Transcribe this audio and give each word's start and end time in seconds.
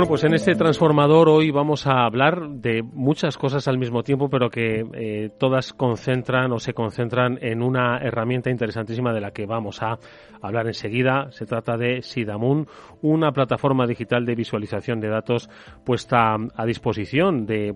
Bueno, 0.00 0.08
pues 0.08 0.24
en 0.24 0.32
este 0.32 0.54
transformador 0.54 1.28
hoy 1.28 1.50
vamos 1.50 1.86
a 1.86 2.06
hablar 2.06 2.48
de 2.48 2.82
muchas 2.82 3.36
cosas 3.36 3.68
al 3.68 3.76
mismo 3.76 4.02
tiempo, 4.02 4.30
pero 4.30 4.48
que 4.48 4.82
eh, 4.94 5.28
todas 5.38 5.74
concentran 5.74 6.50
o 6.52 6.58
se 6.58 6.72
concentran 6.72 7.38
en 7.42 7.62
una 7.62 7.98
herramienta 7.98 8.48
interesantísima 8.48 9.12
de 9.12 9.20
la 9.20 9.32
que 9.32 9.44
vamos 9.44 9.82
a 9.82 9.98
hablar 10.40 10.68
enseguida. 10.68 11.30
Se 11.32 11.44
trata 11.44 11.76
de 11.76 12.00
Sidamun, 12.00 12.66
una 13.02 13.32
plataforma 13.32 13.86
digital 13.86 14.24
de 14.24 14.36
visualización 14.36 15.00
de 15.00 15.08
datos 15.08 15.50
puesta 15.84 16.34
a 16.54 16.64
disposición 16.64 17.44
de 17.44 17.74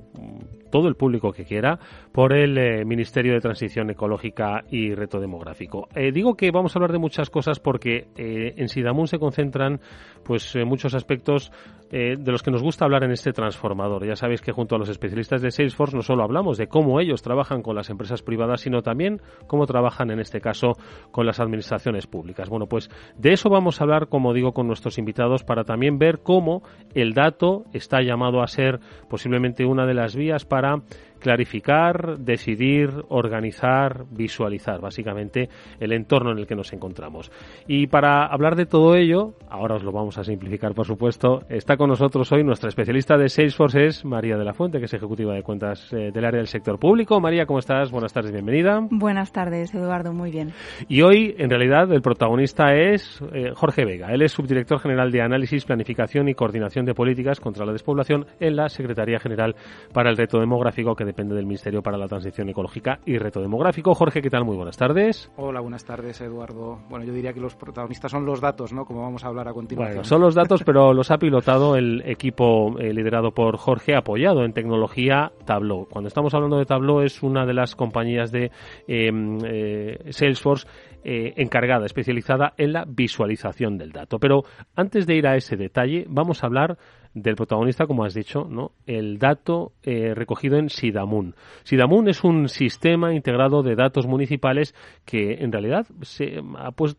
todo 0.75 0.89
el 0.89 0.97
público 0.97 1.31
que 1.31 1.45
quiera 1.45 1.79
por 2.11 2.33
el 2.33 2.59
eh, 2.59 2.85
Ministerio 2.85 3.35
de 3.35 3.41
Transición 3.41 3.91
Ecológica 3.91 4.65
y 4.73 4.93
Reto 4.93 5.21
Demográfico. 5.21 5.87
Eh, 5.95 6.11
digo 6.11 6.35
que 6.35 6.51
vamos 6.51 6.75
a 6.75 6.81
hablar 6.81 6.91
de 6.91 6.99
muchas 6.99 7.31
cosas 7.31 7.61
porque 7.61 8.09
en 8.17 8.69
Sidamun 8.69 9.07
se 9.07 9.21
concentran 9.21 9.79
pues 10.25 10.57
muchos 10.67 10.95
aspectos 10.95 11.53
eh, 11.97 12.17
de 12.19 12.33
los 12.33 12.43
que 12.43 12.51
nos 12.51 12.61
gusta 12.61 12.85
hablar 12.85 13.05
en 13.05 13.13
este 13.13 13.33
transformador. 13.33 14.05
Ya 14.05 14.17
sabéis 14.17 14.41
que 14.41 14.51
junto 14.51 14.75
a 14.75 14.79
los 14.79 14.89
especialistas 14.89 15.43
de 15.43 15.53
Salesforce 15.53 15.95
no 15.95 16.03
solo 16.03 16.25
hablamos 16.25 16.59
de 16.59 16.67
cómo 16.67 16.99
ellos 16.99 17.23
trabajan 17.23 17.63
con 17.63 17.77
las 17.77 17.89
empresas 17.89 18.21
privadas, 18.21 18.63
sino 18.63 18.83
también 18.83 19.21
cómo 19.47 19.65
trabajan 19.67 20.11
en 20.11 20.19
este 20.19 20.41
caso 20.41 20.73
con 21.13 21.25
las 21.25 21.39
administraciones 21.39 22.09
públicas. 22.09 22.49
Bueno, 22.49 22.67
pues 22.67 22.91
de 23.17 23.33
eso 23.33 23.49
vamos 23.49 23.81
a 23.81 23.85
hablar, 23.85 24.09
como 24.09 24.33
digo, 24.33 24.53
con 24.53 24.67
nuestros 24.67 24.99
invitados 24.99 25.45
para 25.45 25.63
también 25.63 25.99
ver 25.99 26.19
cómo 26.21 26.65
el 26.95 27.15
dato 27.15 27.63
está 27.73 28.03
llamado 28.03 28.43
a 28.43 28.49
ser 28.49 28.81
posiblemente 29.09 29.65
una 29.65 29.87
de 29.87 29.95
las 29.95 30.17
vías 30.17 30.45
para 30.45 30.64
para 30.65 30.83
clarificar, 31.25 32.19
decidir, 32.19 32.91
organizar, 33.09 34.05
visualizar, 34.11 34.83
básicamente 34.83 35.49
el 35.81 35.95
entorno 35.95 36.33
en 36.33 36.39
el 36.39 36.47
que 36.47 36.55
nos 36.55 36.71
encontramos. 36.75 37.33
Y 37.67 37.87
para 37.87 38.27
hablar 38.27 38.57
de 38.57 38.67
todo 38.67 38.95
ello, 38.95 39.33
ahora 39.49 39.77
os 39.77 39.83
lo 39.83 39.91
vamos 39.91 40.19
a 40.19 40.25
simplificar, 40.25 40.75
por 40.75 40.85
supuesto, 40.85 41.41
está 41.49 41.79
con 41.79 41.89
nosotros 41.89 42.31
hoy 42.31 42.45
nuestra 42.45 42.69
especialista 42.69 43.17
de 43.17 43.31
Salesforce, 43.31 43.87
es 43.87 44.05
María 44.05 44.37
de 44.37 44.45
la 44.45 44.53
Fuente, 44.53 44.79
que 44.79 44.85
es 44.85 44.93
ejecutiva 44.93 45.33
de 45.33 45.43
cuentas 45.43 45.91
eh, 45.95 46.11
del 46.13 46.27
área 46.27 46.41
del 46.41 46.47
sector 46.47 46.79
público. 46.79 47.19
María, 47.21 47.47
¿cómo 47.47 47.59
estás? 47.59 47.91
Buenas 47.91 48.13
tardes, 48.13 48.31
bienvenida. 48.31 48.87
Buenas 48.91 49.33
tardes, 49.33 49.75
Eduardo, 49.75 50.13
muy 50.13 50.31
bien. 50.31 50.53
Y 50.89 51.01
hoy, 51.01 51.35
en 51.39 51.49
realidad, 51.49 51.91
el 51.91 52.03
protagonista 52.03 52.75
es 52.75 53.23
eh, 53.33 53.53
Jorge 53.55 53.87
Vega. 53.87 54.13
Él 54.13 54.21
es 54.21 54.33
subdirector 54.33 54.79
general 54.79 55.11
de 55.11 55.23
Análisis, 55.23 55.65
Planificación 55.65 56.29
y 56.29 56.35
Coordinación 56.35 56.85
de 56.85 56.93
Políticas 56.93 57.41
contra 57.41 57.65
la 57.65 57.73
Despoblación 57.73 58.27
en 58.41 58.57
la 58.57 58.69
Secretaría 58.69 59.19
General 59.19 59.57
para 59.95 60.11
el 60.11 60.19
Reto 60.19 60.39
Demográfico, 60.39 60.95
que 60.95 61.14
depende 61.15 61.37
del 61.37 61.47
Ministerio 61.47 61.81
para 61.81 61.97
la 61.97 62.09
Transición 62.09 62.49
Ecológica 62.49 62.99
y 63.07 63.19
Reto 63.19 63.41
Demográfico. 63.41 63.95
Jorge, 63.95 64.21
¿qué 64.21 64.31
tal? 64.31 64.45
Muy 64.45 64.57
buenas 64.57 64.77
tardes. 64.77 65.31
Hola, 65.37 65.61
buenas 65.61 65.85
tardes, 65.85 66.21
Eduardo. 66.21 66.81
Bueno, 66.91 67.07
yo 67.07 67.13
diría 67.13 67.33
que 67.33 67.39
los 67.39 67.55
protagonistas 67.55 68.11
son 68.11 68.27
los 68.27 68.41
datos, 68.41 68.73
¿no? 68.73 68.85
Como 68.85 69.03
vamos 69.03 69.25
a 69.25 69.29
hablar 69.29 69.47
a 69.47 69.53
continuación. 69.53 69.99
Bueno, 69.99 70.09
son 70.09 70.21
los 70.21 70.35
datos, 70.35 70.65
pero 70.65 70.93
los 70.93 71.13
ha 71.13 71.19
pilotado 71.19 71.77
el 71.77 72.03
equipo 72.05 72.77
eh, 72.81 72.93
liderado 72.93 73.31
por 73.31 73.59
Jorge, 73.59 73.95
apoyado 73.95 74.45
en 74.45 74.53
tecnología 74.53 75.31
Tableau. 75.45 75.87
Cuando 75.89 76.09
estamos 76.09 76.35
hablando 76.35 76.59
de 76.59 76.67
Tableau, 76.67 77.01
es 77.01 77.23
una 77.23 77.47
de 77.47 77.55
las 77.55 77.77
compañías 77.77 78.33
de 78.33 78.51
em, 78.89 79.39
eh, 79.45 80.11
Salesforce 80.11 80.67
eh, 81.05 81.35
encargada, 81.37 81.87
especializada 81.87 82.55
en 82.57 82.73
la 82.73 82.85
visualización 82.89 83.79
del 83.79 83.93
dato. 83.93 84.19
Pero 84.19 84.43
antes 84.75 85.07
de 85.07 85.15
ir 85.15 85.29
a 85.29 85.37
ese 85.37 85.57
detalle, 85.57 86.07
vamos 86.09 86.43
a 86.43 86.49
hablar 86.49 86.77
del 87.15 87.37
protagonista, 87.37 87.87
como 87.87 88.05
has 88.05 88.13
dicho, 88.13 88.47
¿no? 88.51 88.73
el 88.87 89.19
dato 89.19 89.73
eh, 89.85 90.15
recogido 90.15 90.59
en 90.59 90.69
Sidamun. 90.69 91.35
Sidamun 91.63 92.09
es 92.09 92.25
un 92.25 92.49
sistema 92.49 93.15
integrado 93.15 93.63
de 93.63 93.77
datos 93.77 94.07
municipales 94.07 94.75
que 95.05 95.35
en 95.35 95.53
realidad 95.53 95.87
se 96.03 96.41
ha, 96.59 96.73
pues, 96.73 96.97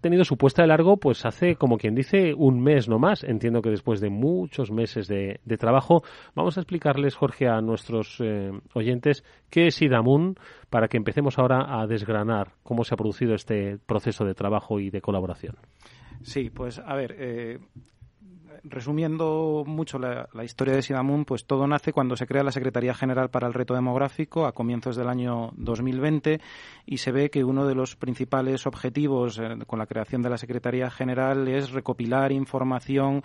tenido 0.00 0.24
su 0.24 0.38
puesta 0.38 0.62
de 0.62 0.68
largo 0.68 0.96
pues 0.96 1.26
hace, 1.26 1.56
como 1.56 1.76
quien 1.76 1.94
dice, 1.94 2.32
un 2.34 2.62
mes 2.62 2.88
no 2.88 2.98
más. 2.98 3.24
Entiendo 3.24 3.60
que 3.60 3.70
después 3.70 4.00
de 4.00 4.08
muchos 4.08 4.70
meses 4.70 5.06
de, 5.06 5.38
trabajo, 5.58 6.02
vamos 6.34 6.56
a 6.56 6.60
explicarles, 6.60 7.14
Jorge, 7.14 7.46
a 7.46 7.60
nuestros 7.60 8.16
eh, 8.20 8.50
oyentes 8.72 9.22
qué 9.50 9.66
es 9.66 9.74
Sidamun 9.74 10.36
para 10.70 10.88
que 10.88 10.96
empecemos 10.96 11.38
ahora 11.38 11.78
a 11.80 11.86
desgranar 11.86 12.52
cómo 12.62 12.84
se 12.84 12.94
ha 12.94 12.96
producido 12.96 13.34
este 13.34 13.76
proceso 13.86 14.24
de 14.24 14.34
trabajo 14.34 14.80
y 14.80 14.88
de 14.88 15.02
colaboración. 15.02 15.56
Sí, 16.22 16.50
pues 16.50 16.78
a 16.78 16.94
ver, 16.94 17.14
eh, 17.18 17.58
resumiendo 18.64 19.64
mucho 19.66 19.98
la, 19.98 20.28
historia 20.44 20.74
de 20.74 20.82
Sidamun, 20.82 21.24
pues 21.24 21.46
todo 21.46 21.66
nace 21.66 21.92
cuando 21.92 22.16
se 22.16 22.26
crea 22.26 22.42
la 22.42 22.52
Secretaría 22.52 22.94
General 22.94 23.30
para 23.30 23.46
el 23.46 23.54
Reto 23.54 23.74
Demográfico 23.74 24.46
a 24.46 24.52
comienzos 24.52 24.96
del 24.96 25.08
año 25.08 25.50
2020 25.56 26.40
y 26.86 26.98
se 26.98 27.12
ve 27.12 27.30
que 27.30 27.44
uno 27.44 27.66
de 27.66 27.74
los 27.74 27.96
principales 27.96 28.66
objetivos 28.66 29.38
eh, 29.38 29.58
con 29.66 29.78
la 29.78 29.86
creación 29.86 30.22
de 30.22 30.30
la 30.30 30.38
Secretaría 30.38 30.90
General 30.90 31.46
es 31.48 31.70
recopilar 31.70 32.32
información 32.32 33.22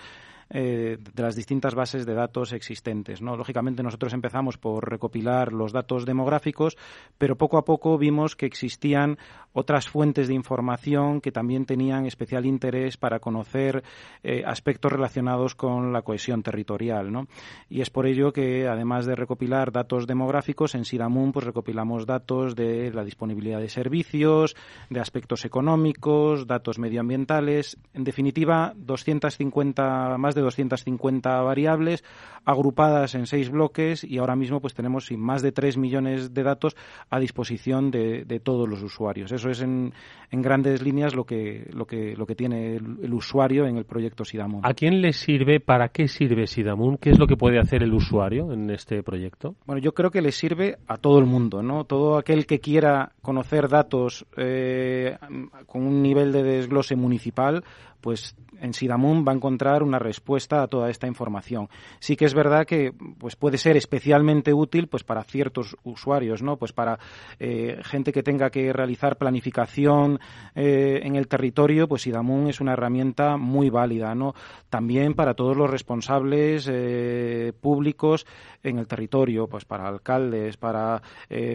eh, 0.49 0.97
de 1.13 1.23
las 1.23 1.35
distintas 1.35 1.75
bases 1.75 2.05
de 2.05 2.13
datos 2.13 2.53
existentes. 2.53 3.21
Lógicamente 3.21 3.83
nosotros 3.83 4.13
empezamos 4.13 4.57
por 4.57 4.89
recopilar 4.89 5.51
los 5.51 5.71
datos 5.71 6.05
demográficos, 6.05 6.77
pero 7.17 7.37
poco 7.37 7.57
a 7.57 7.65
poco 7.65 7.97
vimos 7.97 8.35
que 8.35 8.45
existían 8.45 9.17
otras 9.53 9.89
fuentes 9.89 10.27
de 10.27 10.35
información 10.35 11.19
que 11.19 11.31
también 11.31 11.65
tenían 11.65 12.05
especial 12.05 12.45
interés 12.45 12.97
para 12.97 13.19
conocer 13.19 13.83
eh, 14.23 14.43
aspectos 14.45 14.91
relacionados 14.91 15.55
con 15.55 15.91
la 15.91 16.03
cohesión 16.03 16.43
territorial. 16.43 17.27
Y 17.69 17.81
es 17.81 17.89
por 17.89 18.05
ello 18.05 18.31
que, 18.31 18.67
además 18.67 19.05
de 19.05 19.15
recopilar 19.15 19.71
datos 19.71 20.07
demográficos, 20.07 20.75
en 20.75 20.85
Sidamun 20.85 21.31
pues, 21.31 21.45
recopilamos 21.45 22.05
datos 22.05 22.55
de 22.55 22.91
la 22.93 23.03
disponibilidad 23.03 23.59
de 23.59 23.69
servicios, 23.69 24.55
de 24.89 24.99
aspectos 24.99 25.45
económicos, 25.45 26.47
datos 26.47 26.79
medioambientales, 26.79 27.77
en 27.93 28.03
definitiva, 28.03 28.73
250, 28.75 30.17
más 30.17 30.35
de 30.37 30.43
250 30.43 31.41
variables 31.41 32.03
agrupadas 32.45 33.13
en 33.15 33.27
seis 33.27 33.49
bloques 33.49 34.05
y 34.05 34.19
ahora 34.19 34.37
mismo 34.37 34.61
pues 34.61 34.73
tenemos 34.73 35.11
más 35.11 35.41
de 35.41 35.51
3 35.51 35.77
millones 35.77 36.33
de 36.33 36.43
datos 36.43 36.77
a 37.09 37.19
disposición 37.19 37.91
de, 37.91 38.41
todos 38.41 38.69
los 38.69 38.81
usuarios. 38.81 39.33
Eso 39.33 39.49
es 39.49 39.61
en, 39.61 39.91
grandes 40.31 40.81
líneas 40.81 41.13
lo 41.13 41.25
que, 41.25 41.67
lo 41.73 41.85
que, 41.85 42.15
lo 42.15 42.25
que 42.25 42.35
tiene 42.35 42.77
el, 42.77 43.13
usuario 43.13 43.65
en 43.65 43.75
el 43.75 43.83
proyecto 43.83 44.23
Sidamun. 44.23 44.61
¿A 44.63 44.73
quién 44.73 45.01
le 45.01 45.11
sirve? 45.11 45.59
¿Para 45.59 45.89
qué 45.89 46.07
sirve 46.07 46.47
Sidamun? 46.47 46.97
¿Qué 46.97 47.09
es 47.09 47.19
lo 47.19 47.27
que 47.27 47.35
puede 47.35 47.59
hacer 47.59 47.83
el 47.83 47.93
usuario 47.93 48.53
en 48.53 48.69
este 48.69 49.03
proyecto? 49.03 49.55
Bueno, 49.65 49.81
yo 49.81 49.93
creo 49.93 50.09
que 50.09 50.21
le 50.21 50.31
sirve 50.31 50.77
a 50.87 50.97
todo 50.97 51.19
el 51.19 51.25
mundo, 51.25 51.61
¿no? 51.61 51.83
Todo 51.83 52.17
aquel 52.17 52.45
que 52.45 52.59
quiera 52.59 53.11
conocer 53.21 53.67
datos 53.67 54.25
eh, 54.37 55.17
con 55.65 55.85
un 55.85 56.01
nivel 56.01 56.31
de 56.31 56.43
desglose 56.43 56.95
municipal, 56.95 57.63
pues 58.07 58.37
en 58.61 58.73
Sidamun 58.73 59.25
va 59.27 59.33
a 59.33 59.35
encontrar 59.35 59.83
una 59.83 59.99
respuesta 59.99 60.63
a 60.63 60.67
toda 60.69 60.89
esta 60.89 61.07
información. 61.07 61.67
Sí 61.99 62.15
que 62.15 62.23
es 62.23 62.33
verdad 62.33 62.65
que 62.65 62.93
pues 63.17 63.35
puede 63.35 63.57
ser 63.57 63.75
especialmente 63.75 64.53
útil 64.53 64.87
pues 64.87 65.03
para 65.03 65.25
ciertos 65.25 65.75
usuarios, 65.83 66.41
¿no? 66.41 66.55
Pues 66.55 66.71
para 66.71 66.99
eh, 67.37 67.81
gente 67.83 68.13
que 68.13 68.23
tenga 68.23 68.49
que 68.49 68.71
realizar 68.71 69.17
planificación 69.17 70.21
eh, 70.55 71.01
en 71.03 71.17
el 71.17 71.27
territorio, 71.27 71.89
pues 71.89 72.03
Sidamun 72.03 72.47
es 72.47 72.61
una 72.61 72.71
herramienta 72.71 73.35
muy 73.35 73.69
válida, 73.69 74.15
¿no? 74.15 74.33
También 74.69 75.13
para 75.13 75.33
todos 75.33 75.57
los 75.57 75.69
responsables 75.69 76.65
eh, 76.71 77.51
públicos 77.59 78.25
en 78.63 78.79
el 78.79 78.87
territorio, 78.87 79.47
pues 79.47 79.65
para 79.65 79.85
alcaldes, 79.85 80.55
para 80.55 81.01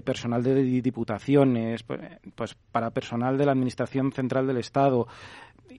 personal 0.04 0.42
de 0.42 0.62
diputaciones, 0.82 1.82
pues, 1.82 2.00
pues 2.34 2.56
para 2.70 2.90
personal 2.90 3.38
de 3.38 3.46
la 3.46 3.52
Administración 3.52 4.12
Central 4.12 4.46
del 4.46 4.58
Estado, 4.58 5.06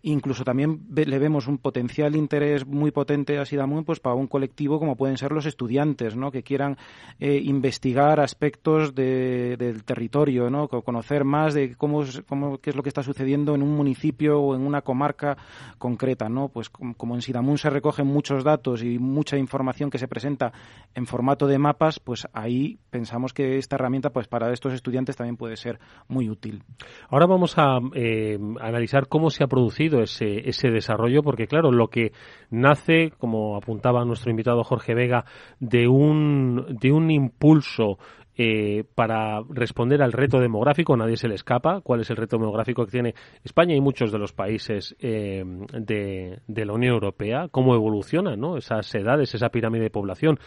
incluso 0.01 0.43
también 0.43 0.81
le 0.93 1.19
vemos 1.19 1.47
un 1.47 1.57
potencial 1.57 2.15
interés 2.15 2.65
muy 2.65 2.91
potente 2.91 3.37
a 3.37 3.45
Sidamun 3.45 3.83
pues 3.83 3.99
para 3.99 4.15
un 4.15 4.27
colectivo 4.27 4.79
como 4.79 4.95
pueden 4.95 5.17
ser 5.17 5.31
los 5.31 5.45
estudiantes 5.45 6.15
¿no? 6.15 6.31
que 6.31 6.43
quieran 6.43 6.77
eh, 7.19 7.39
investigar 7.43 8.19
aspectos 8.19 8.95
del 8.95 9.83
territorio 9.83 10.49
¿no? 10.49 10.67
conocer 10.67 11.23
más 11.23 11.53
de 11.53 11.75
cómo, 11.75 12.03
cómo 12.27 12.57
qué 12.59 12.71
es 12.71 12.75
lo 12.75 12.83
que 12.83 12.89
está 12.89 13.03
sucediendo 13.03 13.55
en 13.55 13.63
un 13.63 13.75
municipio 13.75 14.39
o 14.39 14.55
en 14.55 14.65
una 14.65 14.81
comarca 14.81 15.37
concreta 15.77 16.29
no 16.29 16.49
pues 16.49 16.69
como, 16.69 17.15
en 17.15 17.21
Sidamun 17.21 17.57
se 17.57 17.69
recogen 17.69 18.07
muchos 18.07 18.43
datos 18.43 18.83
y 18.83 18.99
mucha 18.99 19.37
información 19.37 19.89
que 19.89 19.99
se 19.99 20.07
presenta 20.07 20.53
en 20.95 21.05
formato 21.05 21.47
de 21.47 21.57
mapas 21.57 21.99
pues 21.99 22.27
ahí 22.33 22.79
pensamos 22.89 23.33
que 23.33 23.57
esta 23.57 23.75
herramienta 23.75 24.11
pues 24.11 24.27
para 24.27 24.51
estos 24.51 24.73
estudiantes 24.73 25.15
también 25.15 25.37
puede 25.37 25.57
ser 25.57 25.79
muy 26.07 26.29
útil 26.29 26.63
ahora 27.09 27.25
vamos 27.25 27.57
a 27.57 27.79
eh, 27.93 28.39
analizar 28.59 29.07
cómo 29.07 29.29
se 29.29 29.43
ha 29.43 29.47
producido 29.47 29.72
ese, 29.79 30.49
ese 30.49 30.69
desarrollo, 30.69 31.23
porque 31.23 31.47
claro, 31.47 31.71
lo 31.71 31.87
que 31.89 32.11
nace, 32.49 33.11
como 33.17 33.55
apuntaba 33.55 34.05
nuestro 34.05 34.31
invitado 34.31 34.63
Jorge 34.63 34.93
Vega, 34.93 35.25
de 35.59 35.87
un, 35.87 36.77
de 36.79 36.91
un 36.91 37.11
impulso 37.11 37.97
eh, 38.35 38.83
para 38.95 39.41
responder 39.49 40.01
al 40.01 40.11
reto 40.11 40.39
demográfico, 40.39 40.97
nadie 40.97 41.17
se 41.17 41.27
le 41.27 41.35
escapa, 41.35 41.81
cuál 41.81 42.01
es 42.01 42.09
el 42.09 42.17
reto 42.17 42.37
demográfico 42.37 42.83
que 42.83 42.91
tiene 42.91 43.13
España 43.43 43.75
y 43.75 43.81
muchos 43.81 44.11
de 44.11 44.17
los 44.17 44.33
países 44.33 44.95
eh, 44.99 45.43
de, 45.45 46.39
de, 46.47 46.65
la 46.65 46.73
Unión 46.73 46.95
Europea, 46.95 47.47
cómo 47.51 47.75
evolucionan 47.75 48.39
¿no? 48.39 48.57
esas 48.57 48.93
edades, 48.95 49.35
esa 49.35 49.49
pirámide 49.49 49.83
de 49.83 49.89
población, 49.91 50.39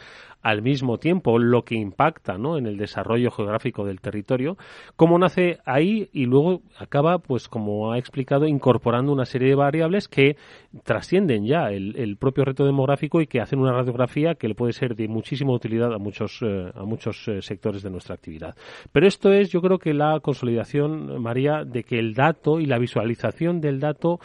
al 0.42 0.62
mismo 0.62 0.98
tiempo 0.98 1.38
lo 1.38 1.64
que 1.64 1.74
impacta 1.74 2.38
¿no? 2.38 2.56
en 2.56 2.66
el 2.66 2.76
desarrollo 2.76 3.30
geográfico 3.30 3.84
del 3.84 4.00
territorio, 4.00 4.56
cómo 4.94 5.18
nace 5.18 5.58
ahí 5.64 6.08
y 6.12 6.26
luego 6.26 6.62
acaba, 6.78 7.18
pues 7.18 7.48
como 7.48 7.92
ha 7.92 7.98
explicado, 7.98 8.46
incorporando 8.46 9.12
una 9.12 9.26
serie 9.26 9.48
de 9.48 9.54
variables 9.54 10.08
que 10.08 10.36
trascienden 10.84 11.46
ya 11.46 11.70
el, 11.70 11.96
el 11.96 12.16
propio 12.16 12.44
reto 12.44 12.64
demográfico 12.64 13.20
y 13.20 13.26
que 13.26 13.40
hacen 13.40 13.58
una 13.58 13.72
radiografía 13.72 14.34
que 14.34 14.48
le 14.48 14.54
puede 14.54 14.72
ser 14.72 14.94
de 14.94 15.08
muchísima 15.08 15.52
utilidad 15.52 15.92
a 15.92 15.98
muchos, 15.98 16.40
eh, 16.42 16.70
a 16.74 16.84
muchos 16.84 17.26
eh, 17.28 17.42
sectores 17.42 17.82
de 17.82 17.90
nuestra 17.90 18.14
actividad. 18.14 18.56
Pero 18.92 19.06
esto 19.06 19.32
es, 19.32 19.50
yo 19.50 19.60
creo 19.60 19.78
que 19.78 19.94
la 19.94 20.20
consolidación, 20.20 21.20
María, 21.22 21.64
de 21.64 21.84
que 21.84 21.98
el 21.98 22.14
dato 22.14 22.60
y 22.60 22.66
la 22.66 22.78
visualización 22.78 23.60
del 23.60 23.80
dato 23.80 24.20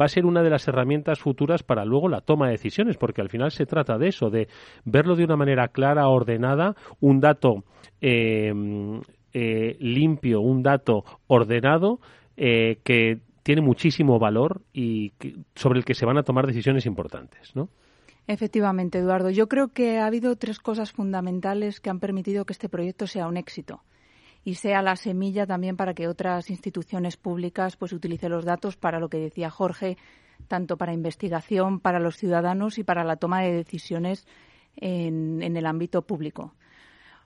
va 0.00 0.06
a 0.06 0.08
ser 0.08 0.26
una 0.26 0.42
de 0.42 0.50
las 0.50 0.66
herramientas 0.68 1.20
futuras 1.20 1.62
para 1.62 1.84
luego 1.84 2.08
la 2.08 2.20
toma 2.20 2.46
de 2.46 2.52
decisiones, 2.52 2.96
porque 2.96 3.20
al 3.20 3.28
final 3.28 3.50
se 3.50 3.66
trata 3.66 3.98
de 3.98 4.08
eso, 4.08 4.30
de 4.30 4.48
verlo 4.84 5.16
de 5.16 5.24
una 5.24 5.36
manera 5.36 5.68
clara, 5.68 6.08
ordenada, 6.08 6.74
un 7.00 7.20
dato 7.20 7.64
eh, 8.00 8.52
eh, 9.32 9.76
limpio, 9.80 10.40
un 10.40 10.62
dato 10.62 11.04
ordenado 11.26 12.00
eh, 12.36 12.78
que 12.84 13.20
tiene 13.42 13.60
muchísimo 13.60 14.18
valor 14.18 14.62
y 14.72 15.12
sobre 15.54 15.78
el 15.78 15.84
que 15.84 15.94
se 15.94 16.06
van 16.06 16.18
a 16.18 16.22
tomar 16.22 16.46
decisiones 16.46 16.86
importantes, 16.86 17.54
¿no? 17.54 17.68
Efectivamente, 18.26 18.98
Eduardo. 18.98 19.28
Yo 19.28 19.48
creo 19.48 19.68
que 19.68 19.98
ha 19.98 20.06
habido 20.06 20.34
tres 20.36 20.58
cosas 20.58 20.92
fundamentales 20.92 21.80
que 21.80 21.90
han 21.90 22.00
permitido 22.00 22.46
que 22.46 22.54
este 22.54 22.70
proyecto 22.70 23.06
sea 23.06 23.28
un 23.28 23.36
éxito 23.36 23.82
y 24.44 24.56
sea 24.56 24.82
la 24.82 24.96
semilla 24.96 25.46
también 25.46 25.76
para 25.76 25.94
que 25.94 26.06
otras 26.06 26.50
instituciones 26.50 27.16
públicas 27.16 27.76
pues 27.76 27.92
utilicen 27.92 28.30
los 28.30 28.44
datos 28.44 28.76
para 28.76 29.00
lo 29.00 29.08
que 29.08 29.18
decía 29.18 29.50
Jorge, 29.50 29.96
tanto 30.48 30.76
para 30.76 30.92
investigación, 30.92 31.80
para 31.80 31.98
los 31.98 32.16
ciudadanos 32.16 32.78
y 32.78 32.84
para 32.84 33.04
la 33.04 33.16
toma 33.16 33.40
de 33.40 33.52
decisiones 33.52 34.26
en, 34.76 35.42
en 35.42 35.56
el 35.56 35.66
ámbito 35.66 36.02
público. 36.02 36.54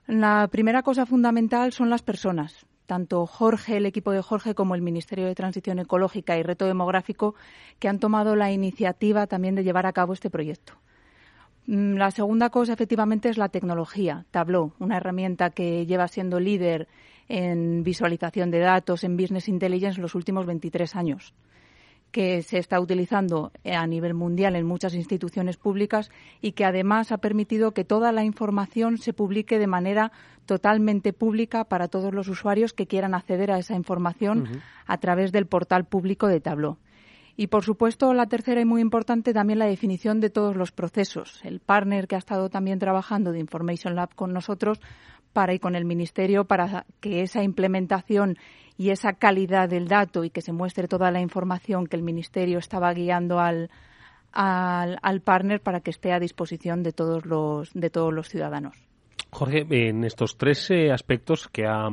La 0.07 0.49
primera 0.49 0.83
cosa 0.83 1.07
fundamental 1.07 1.73
son 1.73 1.91
las 1.91 2.03
personas. 2.03 2.67
Tanto 2.87 3.27
Jorge, 3.27 3.77
el 3.77 3.85
equipo 3.85 4.13
de 4.13 4.23
Jorge, 4.23 4.55
como 4.55 4.75
el 4.75 4.81
Ministerio 4.81 5.27
de 5.27 5.35
Transición 5.35 5.79
Ecológica 5.79 6.39
y 6.39 6.43
Reto 6.43 6.65
Demográfico, 6.65 7.35
que 7.79 7.89
han 7.89 7.99
tomado 7.99 8.35
la 8.35 8.51
iniciativa 8.51 9.27
también 9.27 9.55
de 9.55 9.65
llevar 9.65 9.85
a 9.85 9.93
cabo 9.93 10.15
este 10.15 10.31
proyecto. 10.31 10.73
Mm, 11.69 11.97
la 11.97 12.11
segunda 12.11 12.49
cosa, 12.49 12.73
efectivamente, 12.73 13.29
es 13.29 13.37
la 13.37 13.51
tecnología. 13.51 14.25
Tableau, 14.31 14.73
una 14.79 14.97
herramienta 14.97 15.51
que 15.51 15.85
lleva 15.85 16.09
siendo 16.09 16.41
líder 16.41 16.89
en 17.29 17.83
visualización 17.83 18.51
de 18.51 18.61
datos, 18.61 19.05
en 19.05 19.19
business 19.19 19.49
intelligence, 19.49 20.01
los 20.01 20.15
últimos 20.15 20.47
23 20.47 20.97
años, 20.97 21.35
que 22.11 22.41
se 22.41 22.57
está 22.57 22.81
utilizando 22.81 23.53
a 23.67 23.87
nivel 23.87 24.15
mundial 24.15 24.57
en 24.57 24.65
muchas 24.65 24.95
instituciones 24.95 25.59
públicas 25.59 26.11
y 26.41 26.53
que 26.53 26.65
además 26.65 27.13
ha 27.13 27.19
permitido 27.19 27.73
que 27.73 27.85
toda 27.85 28.13
la 28.13 28.25
información 28.25 28.97
se 28.97 29.13
publique 29.13 29.59
de 29.59 29.67
manera 29.67 30.11
totalmente 30.47 31.13
pública 31.13 31.65
para 31.65 31.89
todos 31.89 32.15
los 32.15 32.29
usuarios 32.29 32.73
que 32.73 32.87
quieran 32.87 33.15
acceder 33.15 33.51
a 33.51 33.59
esa 33.59 33.75
información 33.75 34.63
a 34.87 34.97
través 34.97 35.33
del 35.33 35.45
portal 35.45 35.85
público 35.85 36.29
de 36.29 36.41
Tableau. 36.41 36.79
Y, 37.41 37.47
por 37.47 37.63
supuesto, 37.65 38.13
la 38.15 38.27
tercera 38.27 38.61
y 38.61 38.65
muy 38.65 38.81
importante 38.81 39.33
también 39.33 39.61
la 39.61 39.67
definición 39.67 40.19
de 40.19 40.29
todos 40.29 40.57
los 40.57 40.73
procesos. 40.73 41.41
El 41.45 41.61
partner 41.61 42.09
que 42.09 42.17
ha 42.17 42.19
estado 42.19 42.51
también 42.51 42.81
trabajando 42.81 43.31
de 43.31 43.39
Information 43.39 43.95
Lab 43.95 44.13
con 44.17 44.33
nosotros 44.33 44.81
para 45.33 45.55
y 45.55 45.61
con 45.61 45.77
el 45.77 45.85
Ministerio 45.85 46.47
para 46.47 46.85
que 46.99 47.23
esa 47.23 47.45
implementación 47.45 48.39
y 48.77 48.91
esa 48.91 49.13
calidad 49.13 49.69
del 49.69 49.87
dato 49.87 50.25
y 50.25 50.31
que 50.31 50.41
se 50.43 50.53
muestre 50.53 50.89
toda 50.89 51.13
la 51.13 51.21
información 51.21 51.87
que 51.87 51.95
el 51.95 52.03
Ministerio 52.03 52.59
estaba 52.59 52.93
guiando 52.93 53.39
al, 53.39 53.71
al, 54.33 55.21
partner 55.21 55.61
para 55.61 55.79
que 55.79 55.91
esté 55.91 56.11
a 56.11 56.19
disposición 56.19 56.83
de 56.83 56.91
todos 56.91 57.25
los, 57.25 57.73
de 57.73 57.89
todos 57.89 58.13
los 58.13 58.29
ciudadanos. 58.29 58.77
Jorge, 59.31 59.65
en 59.71 60.03
estos 60.03 60.39
tres 60.39 60.73
eh, 60.73 60.91
aspectos 60.91 61.47
que 61.47 61.67
ha 61.67 61.89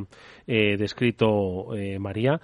eh, 0.48 0.76
descrito 0.76 1.72
eh, 1.76 2.00
María, 2.00 2.40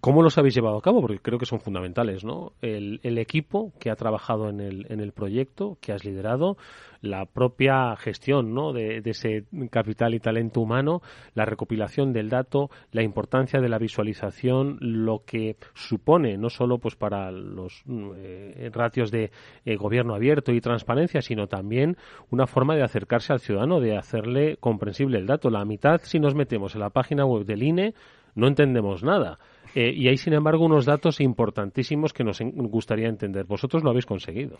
¿Cómo 0.00 0.22
los 0.22 0.38
habéis 0.38 0.54
llevado 0.54 0.76
a 0.76 0.82
cabo? 0.82 1.00
Porque 1.00 1.18
creo 1.18 1.38
que 1.38 1.46
son 1.46 1.60
fundamentales, 1.60 2.24
¿no? 2.24 2.52
El, 2.60 3.00
equipo 3.18 3.72
que 3.80 3.90
ha 3.90 3.96
trabajado 3.96 4.48
en 4.50 4.60
el, 4.60 4.86
en 4.90 5.00
el 5.00 5.12
proyecto, 5.12 5.78
que 5.80 5.92
has 5.92 6.04
liderado, 6.04 6.56
la 7.00 7.24
propia 7.24 7.96
gestión, 7.96 8.54
¿no? 8.54 8.72
De, 8.72 9.02
ese 9.04 9.44
capital 9.70 10.14
y 10.14 10.20
talento 10.20 10.60
humano, 10.60 11.00
la 11.34 11.44
recopilación 11.44 12.12
del 12.12 12.28
dato, 12.28 12.70
la 12.92 13.02
importancia 13.02 13.60
de 13.60 13.68
la 13.68 13.78
visualización, 13.78 14.78
lo 14.80 15.24
que 15.24 15.56
supone 15.74 16.36
no 16.36 16.50
solo 16.50 16.78
pues 16.78 16.96
para 16.96 17.30
los 17.30 17.82
eh, 18.16 18.70
ratios 18.72 19.10
de 19.10 19.30
eh, 19.64 19.76
gobierno 19.76 20.14
abierto 20.14 20.52
y 20.52 20.60
transparencia, 20.60 21.22
sino 21.22 21.46
también 21.46 21.96
una 22.30 22.46
forma 22.46 22.76
de 22.76 22.82
acercarse 22.82 23.32
al 23.32 23.40
ciudadano, 23.40 23.80
de 23.80 23.96
hacerle 23.96 24.56
comprensible 24.58 25.18
el 25.18 25.26
dato. 25.26 25.50
La 25.50 25.64
mitad, 25.64 26.00
si 26.02 26.18
nos 26.18 26.34
metemos 26.34 26.74
en 26.74 26.80
la 26.80 26.90
página 26.90 27.24
web 27.24 27.44
del 27.44 27.62
INE, 27.62 27.94
no 28.34 28.48
entendemos 28.48 29.02
nada. 29.02 29.38
Eh, 29.78 29.92
y 29.94 30.08
hay, 30.08 30.16
sin 30.16 30.32
embargo, 30.32 30.64
unos 30.64 30.86
datos 30.86 31.20
importantísimos 31.20 32.14
que 32.14 32.24
nos 32.24 32.40
gustaría 32.40 33.08
entender. 33.08 33.44
Vosotros 33.44 33.84
lo 33.84 33.90
habéis 33.90 34.06
conseguido. 34.06 34.56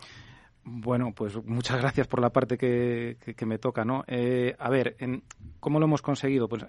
Bueno, 0.63 1.11
pues 1.15 1.43
muchas 1.43 1.81
gracias 1.81 2.07
por 2.07 2.21
la 2.21 2.29
parte 2.29 2.55
que, 2.55 3.45
me 3.47 3.57
toca, 3.57 3.83
¿no? 3.83 4.03
Eh, 4.05 4.53
a 4.59 4.69
ver, 4.69 4.95
¿cómo 5.59 5.79
lo 5.79 5.85
hemos 5.85 6.03
conseguido? 6.03 6.47
Pues 6.47 6.67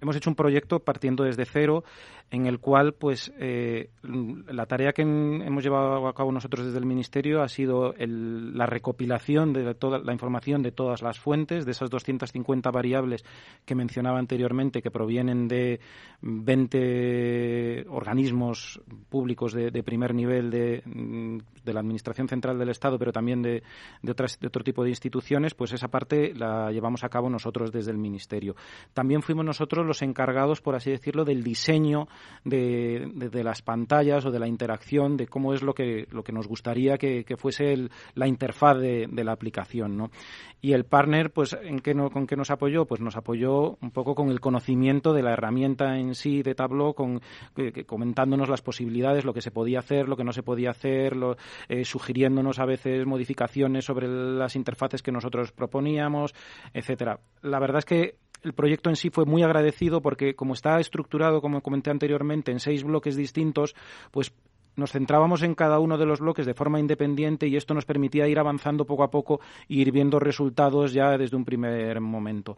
hemos 0.00 0.16
hecho 0.16 0.30
un 0.30 0.34
proyecto 0.34 0.80
partiendo 0.80 1.22
desde 1.22 1.44
cero, 1.44 1.84
en 2.30 2.46
el 2.46 2.58
cual, 2.58 2.92
pues, 2.92 3.32
eh, 3.38 3.90
la 4.02 4.66
tarea 4.66 4.92
que 4.92 5.02
hemos 5.02 5.62
llevado 5.62 6.08
a 6.08 6.14
cabo 6.14 6.32
nosotros 6.32 6.66
desde 6.66 6.78
el 6.78 6.86
Ministerio 6.86 7.42
ha 7.42 7.48
sido 7.48 7.94
la 7.98 8.66
recopilación 8.66 9.52
de 9.52 9.74
toda 9.74 9.98
la 10.00 10.12
información 10.12 10.62
de 10.62 10.72
todas 10.72 11.02
las 11.02 11.20
fuentes, 11.20 11.64
de 11.64 11.70
esas 11.70 11.88
250 11.88 12.70
variables 12.70 13.24
que 13.64 13.76
mencionaba 13.76 14.18
anteriormente, 14.18 14.82
que 14.82 14.90
provienen 14.90 15.46
de 15.46 15.78
20 16.22 17.86
organismos 17.88 18.80
públicos 19.08 19.52
de, 19.52 19.70
primer 19.84 20.14
nivel 20.14 20.50
de, 20.50 20.82
la 21.64 21.80
Administración 21.80 22.28
Central 22.28 22.58
del 22.58 22.70
Estado, 22.70 22.98
pero 22.98 23.12
también 23.12 23.42
de, 23.42 23.62
otras, 24.08 24.38
de 24.40 24.48
otro 24.48 24.64
tipo 24.64 24.82
de 24.82 24.90
instituciones, 24.90 25.54
pues 25.54 25.72
esa 25.72 25.88
parte 25.88 26.34
la 26.34 26.72
llevamos 26.72 27.04
a 27.04 27.08
cabo 27.08 27.30
nosotros 27.30 27.70
desde 27.70 27.92
el 27.92 27.98
Ministerio. 27.98 28.56
También 28.94 29.22
fuimos 29.22 29.44
nosotros 29.44 29.86
los 29.86 30.02
encargados, 30.02 30.60
por 30.60 30.74
así 30.74 30.90
decirlo, 30.90 31.24
del 31.24 31.44
diseño 31.44 32.08
de, 32.44 33.42
las 33.44 33.62
pantallas 33.62 34.24
o 34.24 34.30
de 34.30 34.38
la 34.38 34.46
interacción, 34.46 35.16
de 35.16 35.26
cómo 35.26 35.52
es 35.52 35.62
lo 35.62 35.74
que, 35.74 36.06
lo 36.10 36.22
que 36.22 36.32
nos 36.32 36.46
gustaría 36.46 36.98
que, 36.98 37.24
fuese 37.36 37.88
la 38.14 38.26
interfaz 38.26 38.78
de, 38.78 39.24
la 39.24 39.32
aplicación. 39.32 39.96
¿no? 39.96 40.10
Y 40.60 40.72
el 40.72 40.84
partner, 40.84 41.30
pues, 41.30 41.56
¿en 41.60 41.80
qué 41.80 41.94
no, 41.94 42.10
¿con 42.10 42.26
qué 42.26 42.36
nos 42.36 42.50
apoyó? 42.50 42.86
Pues 42.86 43.00
nos 43.00 43.16
apoyó 43.16 43.76
un 43.80 43.90
poco 43.90 44.14
con 44.14 44.30
el 44.30 44.40
conocimiento 44.40 45.12
de 45.12 45.22
la 45.22 45.32
herramienta 45.32 45.98
en 45.98 46.14
sí 46.14 46.42
de 46.42 46.54
Tableau, 46.54 46.94
con, 46.94 47.20
comentándonos 47.86 48.48
las 48.48 48.62
posibilidades, 48.62 49.24
lo 49.24 49.34
que 49.34 49.42
se 49.42 49.50
podía 49.50 49.80
hacer, 49.80 50.08
lo 50.08 50.16
que 50.16 50.24
no 50.24 50.32
se 50.32 50.42
podía 50.42 50.70
hacer, 50.70 51.16
lo, 51.16 51.36
eh, 51.68 51.84
sugiriéndonos 51.84 52.58
a 52.58 52.64
veces 52.64 53.06
modificaciones 53.06 53.84
sobre 53.84 54.08
las 54.08 54.56
interfaces 54.56 55.02
que 55.02 55.12
nosotros 55.12 55.52
proponíamos, 55.52 56.34
etcétera. 56.72 57.20
La 57.42 57.58
verdad 57.58 57.78
es 57.78 57.84
que 57.84 58.16
el 58.46 58.54
proyecto 58.54 58.88
en 58.88 58.96
sí 58.96 59.10
fue 59.10 59.24
muy 59.24 59.42
agradecido 59.42 60.00
porque 60.00 60.34
como 60.34 60.54
está 60.54 60.78
estructurado, 60.78 61.40
como 61.40 61.60
comenté 61.60 61.90
anteriormente, 61.90 62.52
en 62.52 62.60
seis 62.60 62.84
bloques 62.84 63.16
distintos, 63.16 63.74
pues 64.12 64.32
nos 64.76 64.92
centrábamos 64.92 65.42
en 65.42 65.54
cada 65.54 65.78
uno 65.78 65.98
de 65.98 66.06
los 66.06 66.20
bloques 66.20 66.46
de 66.46 66.54
forma 66.54 66.78
independiente 66.78 67.48
y 67.48 67.56
esto 67.56 67.74
nos 67.74 67.84
permitía 67.84 68.28
ir 68.28 68.38
avanzando 68.38 68.84
poco 68.84 69.02
a 69.02 69.10
poco 69.10 69.40
e 69.68 69.74
ir 69.74 69.92
viendo 69.92 70.18
resultados 70.18 70.92
ya 70.92 71.16
desde 71.18 71.36
un 71.36 71.44
primer 71.44 72.00
momento. 72.00 72.56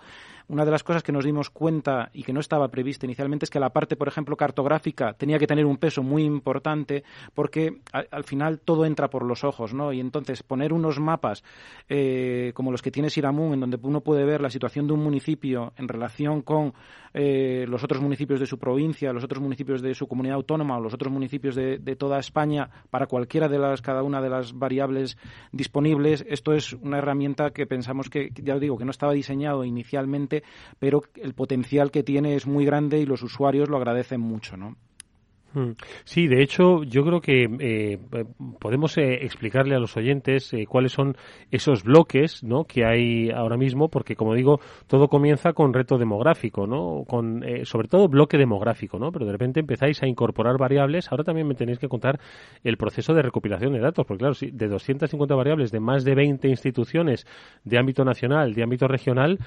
Una 0.49 0.65
de 0.65 0.71
las 0.71 0.83
cosas 0.83 1.03
que 1.03 1.13
nos 1.13 1.27
dimos 1.27 1.51
cuenta 1.51 2.09
y 2.15 2.23
que 2.23 2.33
no 2.33 2.41
estaba 2.41 2.69
prevista 2.69 3.05
inicialmente 3.05 3.45
es 3.45 3.51
que 3.51 3.61
la 3.61 3.69
parte, 3.69 3.97
por 3.97 4.09
ejemplo, 4.09 4.35
cartográfica 4.35 5.13
tenía 5.13 5.39
que 5.39 5.47
tener 5.47 5.67
un 5.67 5.77
peso 5.77 6.03
muy 6.03 6.25
importante 6.25 7.05
porque 7.35 7.81
al, 7.93 8.25
final 8.25 8.59
todo 8.59 8.87
entra 8.87 9.11
por 9.11 9.27
los 9.27 9.45
ojos, 9.45 9.75
¿no? 9.75 9.93
Y 9.93 10.01
entonces 10.01 10.43
poner 10.43 10.73
unos 10.73 10.99
mapas 11.01 11.45
eh, 11.91 12.53
como 12.55 12.73
los 12.73 12.81
que 12.81 12.91
tiene 12.91 13.11
Siramun, 13.11 13.53
en 13.53 13.61
donde 13.61 13.79
uno 13.83 14.01
puede 14.01 14.25
ver 14.25 14.41
la 14.41 14.49
situación 14.49 14.87
de 14.87 14.95
un 14.95 15.05
municipio 15.05 15.75
en 15.77 15.87
relación 15.87 16.41
con 16.41 16.73
eh, 17.13 17.67
los 17.69 17.85
otros 17.85 18.01
municipios 18.01 18.41
de 18.41 18.47
su 18.47 18.59
provincia, 18.59 19.13
los 19.13 19.25
otros 19.25 19.43
municipios 19.43 19.83
de 19.83 19.95
su 19.95 20.07
comunidad 20.07 20.37
autónoma 20.37 20.79
o 20.79 20.81
los 20.81 20.95
otros 20.95 21.13
municipios 21.13 21.55
de, 21.55 21.97
toda 22.09 22.21
España 22.21 22.71
para 22.89 23.07
cualquiera 23.07 23.49
de 23.49 23.59
las, 23.59 23.83
cada 23.83 24.03
una 24.03 24.23
de 24.23 24.31
las 24.31 24.59
variables 24.59 25.19
disponibles, 25.53 26.25
esto 26.27 26.55
es 26.55 26.73
una 26.73 26.99
herramienta 26.99 27.51
que 27.51 27.67
pensamos 27.67 28.09
que, 28.09 28.31
ya 28.43 28.55
os 28.55 28.61
digo, 28.61 28.79
que 28.79 28.87
no 28.87 28.91
estaba 28.91 29.13
diseñado 29.13 29.63
inicialmente 29.63 30.43
pero 30.79 31.03
el 31.17 31.35
potencial 31.35 31.91
que 31.91 32.03
tiene 32.03 32.35
es 32.35 32.47
muy 32.47 32.65
grande 32.65 32.99
y 32.99 33.05
los 33.05 33.23
usuarios 33.23 33.69
lo 33.69 33.77
agradecen 33.77 34.21
mucho, 34.21 34.57
¿no? 34.57 34.77
Mm. 35.59 35.75
Sí, 36.05 36.29
de 36.29 36.43
hecho, 36.43 36.85
yo 36.85 37.05
creo 37.05 37.21
que 37.21 37.49
eh, 37.59 37.99
podemos 38.61 38.97
eh, 38.97 39.25
explicarle 39.25 39.75
a 39.75 39.81
los 39.81 39.97
oyentes 39.97 40.53
eh, 40.53 40.67
cuáles 40.67 40.93
son 40.93 41.17
esos 41.51 41.83
bloques 41.83 42.45
¿no? 42.45 42.65
que 42.65 42.85
hay 42.85 43.31
ahora 43.31 43.57
mismo, 43.57 43.89
porque, 43.89 44.15
como 44.15 44.35
digo, 44.35 44.61
todo 44.87 45.09
comienza 45.09 45.53
con 45.55 45.75
reto 45.75 45.99
demográfico, 45.99 46.67
¿no? 46.67 47.05
con 47.09 47.45
sobre 47.65 47.89
todo 47.89 48.09
bloque 48.09 48.39
demográfico, 48.39 48.99
¿no? 48.99 49.11
pero 49.11 49.27
de 49.27 49.33
repente 49.33 49.61
empezáis 49.61 50.03
a 50.03 50.07
incorporar 50.07 50.59
variables. 50.59 51.11
Ahora 51.11 51.25
también 51.25 51.49
me 51.49 51.55
tenéis 51.55 51.79
que 51.79 51.89
contar 51.89 52.21
el 52.63 52.77
proceso 52.77 53.15
de 53.15 53.23
recopilación 53.23 53.73
de 53.73 53.81
datos, 53.81 54.07
porque, 54.07 54.21
claro, 54.21 54.35
si 54.35 54.51
de 54.51 54.69
250 54.69 55.35
variables 55.35 55.73
de 55.73 55.81
más 55.81 56.05
de 56.05 56.15
20 56.15 56.49
instituciones 56.49 57.27
de 57.65 57.79
ámbito 57.79 58.05
nacional, 58.05 58.55
de 58.55 58.63
ámbito 58.63 58.87
regional, 58.87 59.39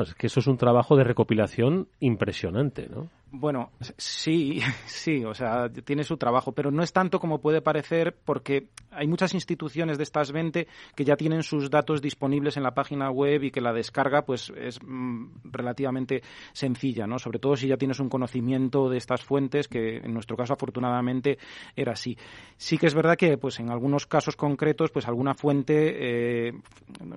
es 0.00 0.14
que 0.14 0.28
eso 0.28 0.40
es 0.40 0.46
un 0.46 0.56
trabajo 0.56 0.96
de 0.96 1.04
recopilación 1.04 1.88
impresionante, 2.00 2.88
¿no? 2.88 3.10
Bueno, 3.34 3.70
sí, 3.96 4.60
sí, 4.86 5.24
o 5.24 5.32
sea, 5.32 5.70
tiene 5.70 6.04
su 6.04 6.18
trabajo, 6.18 6.52
pero 6.52 6.70
no 6.70 6.82
es 6.82 6.92
tanto 6.92 7.18
como 7.18 7.40
puede 7.40 7.62
parecer 7.62 8.14
porque 8.26 8.68
hay 8.90 9.06
muchas 9.06 9.32
instituciones 9.32 9.96
de 9.96 10.04
estas 10.04 10.32
20 10.32 10.68
que 10.94 11.04
ya 11.04 11.16
tienen 11.16 11.42
sus 11.42 11.70
datos 11.70 12.02
disponibles 12.02 12.58
en 12.58 12.62
la 12.62 12.74
página 12.74 13.10
web 13.10 13.44
y 13.44 13.50
que 13.50 13.62
la 13.62 13.72
descarga 13.72 14.26
pues 14.26 14.52
es 14.54 14.78
mm, 14.82 15.28
relativamente 15.44 16.22
sencilla, 16.52 17.06
¿no? 17.06 17.18
Sobre 17.18 17.38
todo 17.38 17.56
si 17.56 17.68
ya 17.68 17.78
tienes 17.78 18.00
un 18.00 18.10
conocimiento 18.10 18.90
de 18.90 18.98
estas 18.98 19.24
fuentes, 19.24 19.66
que 19.66 19.96
en 19.96 20.12
nuestro 20.12 20.36
caso 20.36 20.52
afortunadamente 20.52 21.38
era 21.74 21.92
así. 21.92 22.18
Sí 22.58 22.76
que 22.76 22.86
es 22.86 22.94
verdad 22.94 23.16
que 23.16 23.38
pues 23.38 23.58
en 23.60 23.70
algunos 23.70 24.06
casos 24.06 24.36
concretos 24.36 24.90
pues 24.90 25.08
alguna 25.08 25.32
fuente 25.32 26.48
eh, 26.48 26.52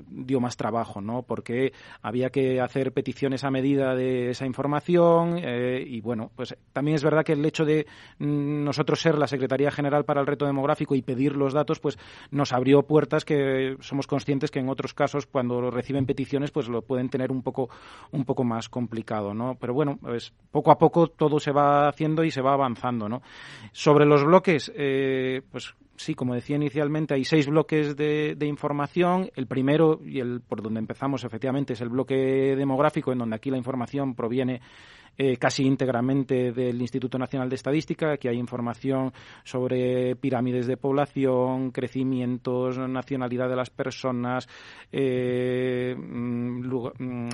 dio 0.08 0.40
más 0.40 0.56
trabajo, 0.56 1.02
¿no? 1.02 1.24
Porque 1.24 1.74
había 2.02 2.30
que 2.30 2.62
hacer 2.62 2.94
peticiones 2.94 3.44
a 3.44 3.52
medida 3.52 3.96
de 3.96 4.30
esa 4.30 4.46
información 4.46 5.40
eh, 5.44 5.84
y 5.86 6.05
bueno, 6.06 6.32
pues 6.36 6.56
también 6.72 6.96
es 6.96 7.04
verdad 7.04 7.26
que 7.26 7.34
el 7.34 7.44
hecho 7.44 7.66
de 7.66 7.86
mm, 8.20 8.64
nosotros 8.64 9.02
ser 9.02 9.18
la 9.18 9.28
Secretaría 9.28 9.72
General 9.72 10.06
para 10.06 10.22
el 10.22 10.28
Reto 10.28 10.46
Demográfico 10.46 10.96
y 10.96 11.02
pedir 11.02 11.36
los 11.36 11.52
datos, 11.52 11.80
pues 11.80 11.98
nos 12.32 12.54
abrió 12.54 12.84
puertas 12.84 13.26
que 13.26 13.76
somos 13.82 14.08
conscientes 14.08 14.52
que 14.52 14.60
en 14.60 14.70
otros 14.70 14.94
casos, 14.94 15.26
cuando 15.26 15.70
reciben 15.72 16.06
peticiones, 16.06 16.52
pues 16.52 16.70
lo 16.70 16.84
pueden 16.84 17.10
tener 17.10 17.32
un 17.32 17.42
poco, 17.42 17.70
un 18.12 18.24
poco 18.24 18.44
más 18.44 18.70
complicado, 18.70 19.34
¿no? 19.34 19.56
Pero 19.60 19.74
bueno, 19.74 19.98
pues 20.00 20.32
poco 20.52 20.72
a 20.72 20.78
poco 20.78 21.08
todo 21.08 21.40
se 21.40 21.52
va 21.52 21.90
haciendo 21.90 22.24
y 22.24 22.32
se 22.32 22.42
va 22.42 22.54
avanzando, 22.54 23.10
¿no? 23.10 23.22
Sobre 23.72 24.06
los 24.06 24.24
bloques, 24.24 24.72
eh, 24.76 25.42
pues 25.52 25.76
sí, 25.98 26.14
como 26.14 26.34
decía 26.34 26.56
inicialmente, 26.56 27.14
hay 27.14 27.24
seis 27.24 27.48
bloques 27.48 27.96
de, 27.96 28.38
información. 28.42 29.30
El 29.36 29.48
primero, 29.48 30.00
y 30.06 30.20
el 30.20 30.42
por 30.42 30.62
donde 30.62 30.80
empezamos 30.80 31.24
efectivamente, 31.24 31.74
es 31.74 31.82
el 31.82 31.90
bloque 31.90 32.56
demográfico, 32.56 33.12
en 33.12 33.20
donde 33.20 33.36
aquí 33.36 33.50
la 33.50 33.58
información 33.58 34.16
proviene 34.16 34.62
eh, 35.18 35.38
casi 35.38 35.64
íntegramente 35.64 36.52
del 36.52 36.82
Instituto 36.82 37.18
Nacional 37.18 37.48
de 37.48 37.56
Estadística. 37.56 38.12
Aquí 38.12 38.28
hay 38.28 38.38
información 38.38 39.14
sobre 39.46 40.18
pirámides 40.18 40.68
de 40.68 40.76
población, 40.76 41.72
crecimientos, 41.72 42.78
nacionalidad 42.78 43.48
de 43.48 43.56
las 43.56 43.70
personas, 43.70 44.46
eh, 44.92 45.96
mm, 45.98 46.68
mm, 46.68 47.30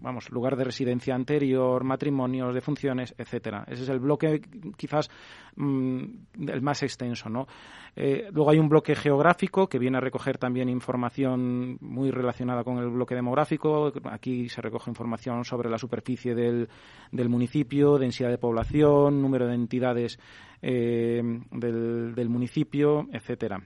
vamos, 0.00 0.30
lugar 0.30 0.56
de 0.56 0.64
residencia 0.64 1.14
anterior, 1.14 1.84
matrimonios, 1.84 2.54
defunciones, 2.54 3.14
etcétera. 3.18 3.64
Ese 3.68 3.82
es 3.82 3.88
el 3.90 4.00
bloque 4.00 4.40
quizás 4.78 5.10
mm, 5.56 6.04
el 6.48 6.62
más 6.62 6.82
extenso, 6.82 7.28
¿no? 7.28 7.46
Eh, 7.94 8.28
luego 8.32 8.50
hay 8.50 8.58
un 8.58 8.70
bloque 8.70 8.94
geográfico 8.94 9.68
que 9.68 9.78
viene 9.78 9.98
a 9.98 10.00
recoger 10.00 10.38
también 10.38 10.70
información 10.70 11.76
muy 11.80 12.10
relacionada 12.10 12.64
con 12.64 12.78
el 12.78 12.88
bloque 12.88 13.14
demográfico. 13.14 13.92
Aquí 14.04 14.48
se 14.48 14.62
recoge 14.62 14.90
información 14.90 15.44
sobre 15.44 15.68
la 15.68 15.78
superficie 15.78 16.34
del, 16.34 16.68
del 17.10 17.28
municipio, 17.28 17.98
densidad 17.98 18.30
de 18.30 18.38
población, 18.38 19.20
número 19.20 19.46
de 19.46 19.54
entidades 19.54 20.18
eh, 20.62 21.22
del, 21.50 22.14
del 22.14 22.28
municipio, 22.30 23.06
etcétera. 23.12 23.62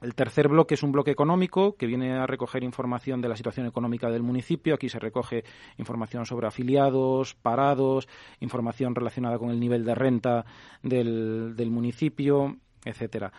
El 0.00 0.14
tercer 0.14 0.48
bloque 0.48 0.74
es 0.74 0.82
un 0.82 0.92
bloque 0.92 1.10
económico 1.10 1.76
que 1.76 1.86
viene 1.86 2.12
a 2.12 2.26
recoger 2.26 2.64
información 2.64 3.20
de 3.20 3.28
la 3.28 3.36
situación 3.36 3.66
económica 3.66 4.08
del 4.08 4.22
municipio. 4.22 4.74
Aquí 4.74 4.88
se 4.88 4.98
recoge 4.98 5.44
información 5.76 6.24
sobre 6.24 6.46
afiliados, 6.46 7.34
parados, 7.34 8.08
información 8.38 8.94
relacionada 8.94 9.38
con 9.38 9.50
el 9.50 9.60
nivel 9.60 9.84
de 9.84 9.94
renta 9.94 10.46
del, 10.82 11.54
del 11.54 11.70
municipio, 11.70 12.56
etcétera. 12.84 13.32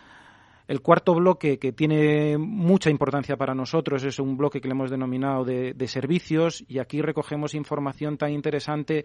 El 0.68 0.80
cuarto 0.80 1.14
bloque, 1.14 1.58
que 1.58 1.72
tiene 1.72 2.38
mucha 2.38 2.88
importancia 2.88 3.36
para 3.36 3.54
nosotros, 3.54 4.04
es 4.04 4.18
un 4.18 4.36
bloque 4.36 4.60
que 4.60 4.68
le 4.68 4.72
hemos 4.72 4.90
denominado 4.90 5.44
de, 5.44 5.74
de 5.74 5.88
servicios 5.88 6.64
y 6.68 6.78
aquí 6.78 7.02
recogemos 7.02 7.54
información 7.54 8.16
tan 8.16 8.32
interesante 8.32 9.04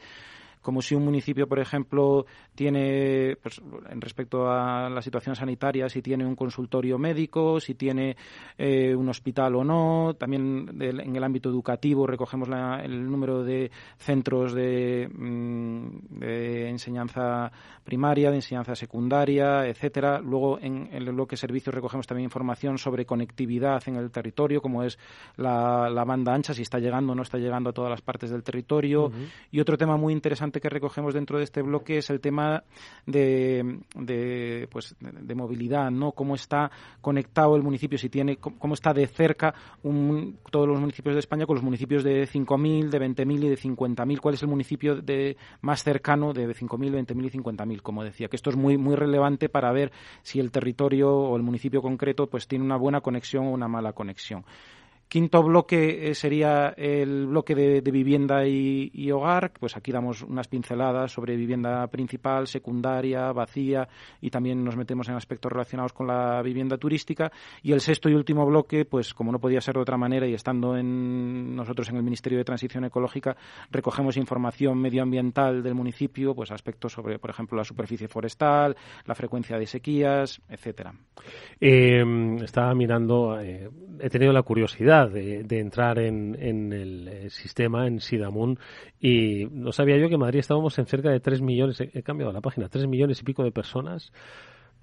como 0.62 0.82
si 0.82 0.96
un 0.96 1.06
municipio, 1.06 1.48
por 1.48 1.60
ejemplo, 1.60 2.26
tiene, 2.56 3.38
pues, 3.42 3.62
en 3.90 4.02
respecto 4.02 4.50
a 4.50 4.90
la 4.90 5.02
situación 5.02 5.36
sanitaria, 5.36 5.90
si 5.90 6.02
tiene 6.02 6.26
un 6.26 6.36
consultorio 6.36 6.98
médico, 6.98 7.60
si 7.60 7.76
tiene 7.76 8.18
eh, 8.58 8.96
un 8.96 9.10
hospital 9.10 9.56
o 9.56 9.64
no. 9.64 10.16
También 10.18 10.70
en 10.80 11.16
el 11.16 11.24
ámbito 11.24 11.50
educativo 11.50 12.08
recogemos 12.08 12.50
el 12.84 13.10
número 13.10 13.44
de 13.44 13.72
centros 13.98 14.54
de, 14.54 15.10
mm, 15.12 16.20
de, 16.20 16.70
enseñanza 16.70 17.52
primaria, 17.84 18.30
de 18.30 18.38
enseñanza 18.38 18.76
secundaria, 18.76 19.68
etcétera. 19.68 20.20
Luego, 20.20 20.60
en, 20.60 20.90
el 20.92 21.12
bloque 21.12 21.38
servicios 21.38 21.74
recogemos 21.74 22.08
también 22.08 22.26
información 22.26 22.78
sobre 22.78 23.06
conectividad 23.06 23.82
en 23.88 23.96
el 23.96 24.12
territorio, 24.12 24.62
como 24.62 24.84
es 24.84 24.98
la, 25.38 26.04
banda 26.06 26.34
ancha, 26.34 26.54
si 26.54 26.64
está 26.64 26.80
llegando 26.80 27.14
o 27.14 27.16
no 27.16 27.22
está 27.22 27.38
llegando 27.38 27.70
a 27.70 27.74
todas 27.74 27.90
las 27.90 28.02
partes 28.02 28.30
del 28.30 28.44
territorio. 28.44 29.12
Y 29.52 29.60
otro 29.60 29.78
tema 29.78 29.98
muy 29.98 30.14
interesante 30.14 30.47
que 30.52 30.70
recogemos 30.70 31.14
dentro 31.14 31.38
de 31.38 31.44
este 31.44 31.62
bloque 31.62 31.98
es 31.98 32.10
el 32.10 32.20
tema 32.20 32.64
de, 33.06 33.80
de, 33.96 34.68
pues, 34.72 34.96
de, 35.00 35.36
movilidad, 35.36 35.92
¿no? 35.92 36.12
Cómo 36.12 36.36
está 36.36 36.72
conectado 37.02 37.56
el 37.56 37.64
municipio, 37.64 37.98
si 37.98 38.10
tiene, 38.10 38.38
cómo 38.38 38.74
está 38.74 38.94
de 38.94 39.08
cerca 39.08 39.54
un, 39.84 40.40
todos 40.52 40.68
los 40.68 40.80
municipios 40.80 41.16
de 41.16 41.20
España 41.20 41.46
con 41.46 41.56
los 41.56 41.64
municipios 41.64 42.04
de 42.04 42.28
5.000, 42.28 42.90
de 42.90 43.00
20.000 43.00 43.44
y 43.44 43.50
de 43.50 43.58
50.000. 43.58 44.20
¿Cuál 44.20 44.36
es 44.36 44.42
el 44.42 44.50
municipio 44.50 44.96
de, 44.96 45.38
más 45.62 45.84
cercano 45.84 46.34
de 46.34 46.48
5.000, 46.48 47.06
20.000 47.06 47.26
y 47.26 47.30
50.000? 47.38 47.82
Como 47.82 48.04
decía, 48.04 48.28
que 48.28 48.36
esto 48.36 48.50
es 48.50 48.56
muy, 48.56 48.78
muy 48.78 48.96
relevante 48.96 49.50
para 49.50 49.72
ver 49.72 49.92
si 50.22 50.40
el 50.40 50.52
territorio 50.52 51.14
o 51.14 51.36
el 51.36 51.44
municipio 51.44 51.82
concreto 51.82 52.28
pues 52.28 52.48
tiene 52.48 52.66
una 52.66 52.78
buena 52.78 53.02
conexión 53.02 53.48
o 53.48 53.52
una 53.52 53.68
mala 53.68 53.94
conexión. 53.94 54.46
Quinto 55.08 55.42
bloque 55.42 56.10
eh, 56.10 56.16
sería 56.16 56.74
el 56.76 57.28
bloque 57.28 57.56
de, 57.56 57.92
vivienda 57.92 58.46
y, 58.46 59.10
hogar. 59.12 59.54
Pues 59.58 59.78
aquí 59.78 59.92
damos 59.92 60.22
unas 60.22 60.50
pinceladas 60.50 61.14
sobre 61.14 61.38
vivienda 61.38 61.88
principal, 61.88 62.48
secundaria, 62.48 63.32
vacía 63.32 63.88
y 64.20 64.30
también 64.30 64.64
nos 64.66 64.76
metemos 64.76 65.08
en 65.08 65.16
aspectos 65.16 65.50
relacionados 65.50 65.94
con 65.94 66.08
la 66.08 66.42
vivienda 66.42 66.78
turística. 66.78 67.32
Y 67.64 67.72
el 67.72 67.80
sexto 67.80 68.10
y 68.10 68.16
último 68.16 68.46
bloque, 68.46 68.84
pues 68.84 69.14
como 69.14 69.32
no 69.32 69.40
podía 69.40 69.62
ser 69.62 69.76
de 69.76 69.82
otra 69.82 69.96
manera 69.96 70.28
y 70.28 70.34
estando 70.34 70.76
en 70.76 71.56
nosotros 71.56 71.88
en 71.90 71.96
el 71.96 72.04
Ministerio 72.04 72.38
de 72.38 72.44
Transición 72.44 72.84
Ecológica, 72.84 73.38
recogemos 73.72 74.18
información 74.18 74.78
medioambiental 74.78 75.64
del 75.64 75.74
municipio, 75.74 76.36
pues 76.36 76.52
aspectos 76.52 76.92
sobre, 76.92 77.18
por 77.18 77.30
ejemplo, 77.30 77.58
la 77.58 77.64
superficie 77.64 78.10
forestal, 78.10 78.76
la 79.06 79.16
frecuencia 79.16 79.58
de 79.58 79.68
sequías, 79.68 80.42
etcétera. 80.50 80.94
Eh, 81.62 82.04
estaba 82.44 82.76
mirando, 82.76 83.40
eh, 83.40 83.70
he 84.02 84.10
tenido 84.10 84.34
la 84.34 84.44
curiosidad 84.44 84.97
de, 85.06 85.46
entrar 85.60 86.00
en, 86.00 86.36
el 86.74 87.08
eh, 87.08 87.30
sistema, 87.30 87.88
en 87.88 88.00
Sidamun, 88.00 88.58
y 89.00 89.46
no 89.52 89.72
sabía 89.72 89.98
yo 89.98 90.08
que 90.08 90.16
en 90.16 90.22
Madrid 90.22 90.40
estábamos 90.40 90.78
en 90.80 90.86
cerca 90.86 91.10
de 91.10 91.20
3 91.20 91.42
millones, 91.42 91.80
he, 91.82 92.04
cambiado 92.04 92.34
la 92.34 92.42
página, 92.42 92.70
3 92.70 92.88
millones 92.88 93.22
y 93.22 93.24
pico 93.24 93.44
de 93.44 93.52
personas 93.52 94.12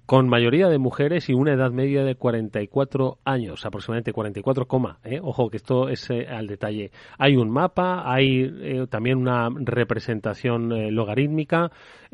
con 0.05 0.29
mayoría 0.29 0.69
de 0.69 0.77
mujeres 0.77 1.29
y 1.29 1.33
una 1.33 1.53
edad 1.53 1.71
media 1.71 2.03
de 2.03 2.13
44 2.13 3.17
años, 3.25 3.65
aproximadamente 3.65 4.13
44, 4.13 4.67
¿eh? 5.03 5.19
ojo 5.21 5.49
que 5.49 5.57
esto 5.57 5.89
es 5.89 6.07
eh, 6.11 6.27
al 6.27 6.45
detalle. 6.45 6.91
Hay 7.17 7.35
un 7.35 7.49
mapa, 7.49 8.03
hay 8.05 8.85
también 8.87 9.17
una 9.17 9.49
representación 9.49 10.93
logarítmica. 10.93 11.71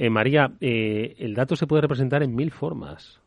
María, 0.10 0.54
el 0.62 1.34
dato 1.36 1.58
se 1.58 1.68
puede 1.68 1.82
representar 1.82 2.24
en 2.24 2.34
mil 2.34 2.52
formas 2.52 3.21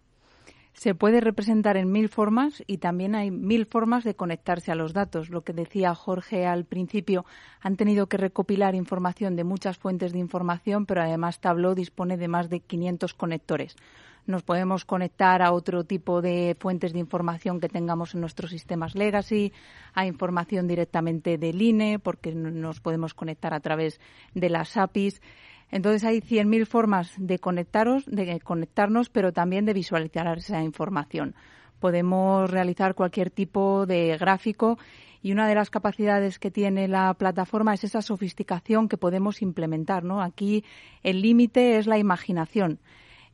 se 0.74 0.94
puede 0.94 1.20
representar 1.20 1.76
en 1.76 1.90
mil 1.90 2.08
formas 2.08 2.62
y 2.66 2.78
también 2.78 3.14
hay 3.14 3.30
mil 3.30 3.64
formas 3.64 4.04
de 4.04 4.14
conectarse 4.14 4.72
a 4.72 4.74
los 4.74 4.92
datos. 4.92 5.30
Lo 5.30 5.42
que 5.42 5.52
decía 5.52 5.94
Jorge 5.94 6.46
al 6.46 6.64
principio, 6.64 7.24
han 7.60 7.76
tenido 7.76 8.08
que 8.08 8.16
recopilar 8.16 8.74
información 8.74 9.36
de 9.36 9.44
muchas 9.44 9.78
fuentes 9.78 10.12
de 10.12 10.18
información, 10.18 10.84
pero 10.84 11.00
además 11.00 11.40
Tableau 11.40 11.74
dispone 11.74 12.16
de 12.16 12.28
más 12.28 12.50
de 12.50 12.60
500 12.60 13.14
conectores. 13.14 13.76
Nos 14.26 14.42
podemos 14.42 14.84
conectar 14.84 15.42
a 15.42 15.52
otro 15.52 15.84
tipo 15.84 16.22
de 16.22 16.56
fuentes 16.58 16.92
de 16.94 16.98
información 16.98 17.60
que 17.60 17.68
tengamos 17.68 18.14
en 18.14 18.22
nuestros 18.22 18.50
sistemas 18.50 18.94
legacy, 18.94 19.52
a 19.92 20.06
información 20.06 20.66
directamente 20.66 21.36
del 21.36 21.60
INE, 21.60 21.98
porque 21.98 22.34
nos 22.34 22.80
podemos 22.80 23.12
conectar 23.12 23.52
a 23.52 23.60
través 23.60 24.00
de 24.34 24.48
las 24.48 24.76
APIs. 24.78 25.20
Entonces 25.70 26.04
hay 26.04 26.20
100.000 26.20 26.66
formas 26.66 27.12
de 27.16 27.38
conectaros, 27.38 28.04
de 28.06 28.40
conectarnos, 28.40 29.08
pero 29.08 29.32
también 29.32 29.64
de 29.64 29.72
visualizar 29.72 30.38
esa 30.38 30.62
información. 30.62 31.34
Podemos 31.80 32.50
realizar 32.50 32.94
cualquier 32.94 33.30
tipo 33.30 33.86
de 33.86 34.16
gráfico 34.18 34.78
Y 35.22 35.32
una 35.32 35.48
de 35.48 35.54
las 35.54 35.70
capacidades 35.70 36.38
que 36.38 36.50
tiene 36.50 36.86
la 36.86 37.14
plataforma 37.14 37.72
es 37.72 37.82
esa 37.82 38.02
sofisticación 38.02 38.90
que 38.90 38.98
podemos 38.98 39.40
implementar. 39.40 40.04
¿no? 40.04 40.20
Aquí 40.20 40.64
el 41.02 41.22
límite 41.22 41.78
es 41.78 41.86
la 41.86 41.96
imaginación. 41.96 42.78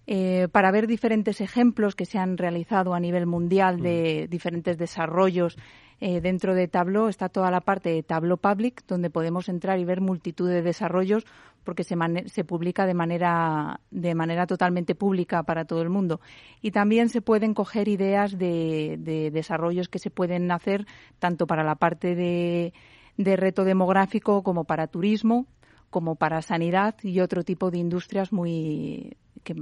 Eh, 0.07 0.47
para 0.53 0.71
ver 0.71 0.87
diferentes 0.87 1.41
ejemplos 1.41 1.95
que 1.95 2.07
se 2.07 2.19
han 2.19 2.39
realizado 2.39 2.95
a 2.95 3.01
nivel 3.01 3.27
mundial 3.27 3.81
de 3.81 4.25
mm. 4.27 4.31
diferentes 4.31 4.79
desarrollos 4.79 5.57
eh, 6.01 6.21
dentro 6.21 6.55
de 6.55 6.67
Tableau 6.67 7.09
está 7.09 7.29
toda 7.29 7.51
la 7.51 7.61
parte 7.61 7.91
de 7.91 8.03
Tableau 8.03 8.39
Public, 8.39 8.85
donde 8.87 9.11
podemos 9.11 9.49
entrar 9.49 9.79
y 9.79 9.85
ver 9.85 10.01
multitud 10.01 10.49
de 10.49 10.63
desarrollos 10.63 11.27
porque 11.65 11.85
se, 11.85 11.95
se 12.27 12.45
publica 12.45 12.87
de 12.87 12.95
manera, 12.95 13.81
de 13.91 14.15
manera 14.15 14.47
totalmente 14.47 14.95
pública 14.95 15.43
para 15.43 15.67
todo 15.67 15.83
el 15.83 15.91
mundo. 15.91 16.21
Y 16.63 16.71
también 16.71 17.11
se 17.11 17.21
pueden 17.21 17.53
coger 17.53 17.89
ideas 17.89 18.39
de, 18.39 18.97
de 18.99 19.31
desarrollos 19.31 19.89
que 19.89 19.99
se 19.99 20.11
pueden 20.11 20.51
hacer 20.51 20.87
tanto 21.19 21.47
para 21.47 21.63
la 21.63 21.75
parte 21.75 22.15
de, 22.15 22.73
de 23.17 23.37
reto 23.37 23.65
demográfico 23.65 24.43
como 24.43 24.65
para 24.65 24.87
turismo, 24.87 25.47
como 25.91 26.15
para 26.15 26.43
sanidad 26.43 26.95
y 27.03 27.21
otro 27.21 27.43
tipo 27.45 27.71
de 27.71 27.79
industrias 27.79 28.33
muy 28.33 29.17
que 29.45 29.55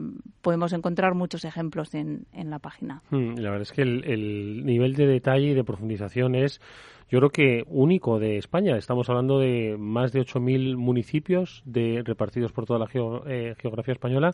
podemos 0.42 0.72
encontrar 0.72 1.14
muchos 1.14 1.44
ejemplos 1.44 1.94
en, 1.94 2.26
en 2.32 2.50
la 2.50 2.58
página. 2.58 3.02
Hmm, 3.10 3.34
la 3.36 3.50
verdad 3.50 3.62
es 3.62 3.72
que 3.72 3.82
el, 3.82 4.64
nivel 4.64 4.94
de 4.94 5.06
detalle 5.06 5.48
y 5.48 5.54
de 5.54 5.64
profundización 5.64 6.34
es, 6.34 6.60
yo 7.08 7.18
creo 7.18 7.30
que 7.30 7.64
único 7.68 8.18
de 8.18 8.38
España. 8.38 8.76
Estamos 8.76 9.08
hablando 9.08 9.38
de 9.38 9.76
más 9.78 10.12
de 10.12 10.20
8.000 10.22 10.76
municipios 10.76 11.62
de, 11.64 12.02
repartidos 12.04 12.52
por 12.52 12.66
toda 12.66 12.80
la 12.80 12.88
eh, 13.26 13.54
geografía 13.58 13.92
española 13.92 14.32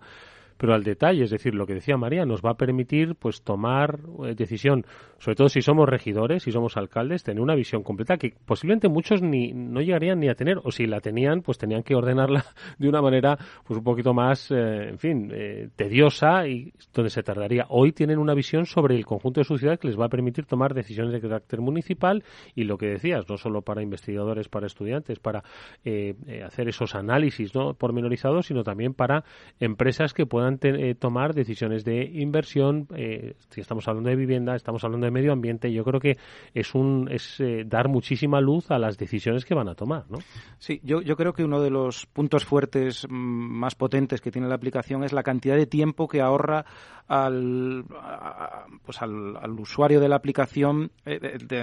pero 0.56 0.74
al 0.74 0.84
detalle, 0.84 1.24
es 1.24 1.30
decir, 1.30 1.54
lo 1.54 1.66
que 1.66 1.74
decía 1.74 1.96
María, 1.96 2.24
nos 2.24 2.40
va 2.42 2.50
a 2.50 2.54
permitir 2.54 3.16
pues 3.16 3.42
tomar 3.42 3.98
eh, 4.24 4.34
decisión, 4.34 4.86
sobre 5.18 5.36
todo 5.36 5.48
si 5.48 5.62
somos 5.62 5.88
regidores, 5.88 6.44
si 6.44 6.52
somos 6.52 6.76
alcaldes, 6.76 7.24
tener 7.24 7.40
una 7.40 7.54
visión 7.54 7.82
completa 7.82 8.16
que 8.16 8.34
posiblemente 8.44 8.88
muchos 8.88 9.22
ni 9.22 9.52
no 9.52 9.80
llegarían 9.80 10.20
ni 10.20 10.28
a 10.28 10.34
tener 10.34 10.58
o 10.62 10.70
si 10.70 10.86
la 10.86 11.00
tenían, 11.00 11.42
pues 11.42 11.58
tenían 11.58 11.82
que 11.82 11.94
ordenarla 11.94 12.44
de 12.78 12.88
una 12.88 13.02
manera 13.02 13.36
pues 13.64 13.78
un 13.78 13.84
poquito 13.84 14.14
más, 14.14 14.50
eh, 14.50 14.88
en 14.90 14.98
fin, 14.98 15.30
eh, 15.32 15.68
tediosa 15.74 16.46
y 16.46 16.72
donde 16.92 17.10
se 17.10 17.22
tardaría. 17.22 17.66
Hoy 17.68 17.92
tienen 17.92 18.18
una 18.18 18.34
visión 18.34 18.66
sobre 18.66 18.94
el 18.94 19.04
conjunto 19.04 19.40
de 19.40 19.44
su 19.44 19.58
ciudad 19.58 19.78
que 19.78 19.88
les 19.88 19.98
va 19.98 20.06
a 20.06 20.10
permitir 20.10 20.46
tomar 20.46 20.74
decisiones 20.74 21.12
de 21.12 21.20
carácter 21.20 21.60
municipal 21.60 22.22
y 22.54 22.64
lo 22.64 22.78
que 22.78 22.86
decías, 22.86 23.28
no 23.28 23.36
solo 23.36 23.62
para 23.62 23.82
investigadores, 23.82 24.48
para 24.48 24.66
estudiantes, 24.66 25.18
para 25.18 25.42
hacer 26.44 26.68
esos 26.68 26.94
análisis 26.94 27.54
no 27.54 27.74
pormenorizados, 27.74 28.46
sino 28.46 28.62
también 28.62 28.94
para 28.94 29.24
empresas 29.60 30.12
que 30.12 30.26
puedan 30.26 30.43
eh, 30.62 30.94
tomar 30.94 31.34
decisiones 31.34 31.84
de 31.84 32.04
inversión. 32.04 32.86
Eh, 32.94 33.34
si 33.50 33.60
estamos 33.60 33.86
hablando 33.88 34.10
de 34.10 34.16
vivienda, 34.16 34.54
estamos 34.56 34.84
hablando 34.84 35.06
de 35.06 35.10
medio 35.10 35.32
ambiente. 35.32 35.72
Yo 35.72 35.84
creo 35.84 36.00
que 36.00 36.16
es 36.52 36.74
un 36.74 37.08
es 37.10 37.40
eh, 37.40 37.64
dar 37.66 37.88
muchísima 37.88 38.40
luz 38.40 38.70
a 38.70 38.78
las 38.78 38.98
decisiones 38.98 39.44
que 39.44 39.54
van 39.54 39.68
a 39.68 39.74
tomar, 39.74 40.04
¿no? 40.10 40.18
Sí, 40.58 40.80
yo, 40.82 41.02
yo 41.02 41.16
creo 41.16 41.32
que 41.32 41.44
uno 41.44 41.60
de 41.60 41.70
los 41.70 42.06
puntos 42.06 42.44
fuertes 42.44 43.06
mm, 43.08 43.14
más 43.14 43.74
potentes 43.74 44.20
que 44.20 44.30
tiene 44.30 44.48
la 44.48 44.54
aplicación 44.54 45.04
es 45.04 45.12
la 45.12 45.22
cantidad 45.22 45.56
de 45.56 45.66
tiempo 45.66 46.08
que 46.08 46.20
ahorra 46.20 46.64
al, 47.06 47.84
pues 48.84 49.02
al, 49.02 49.36
usuario 49.58 50.00
de 50.00 50.08
la 50.08 50.16
aplicación 50.16 50.90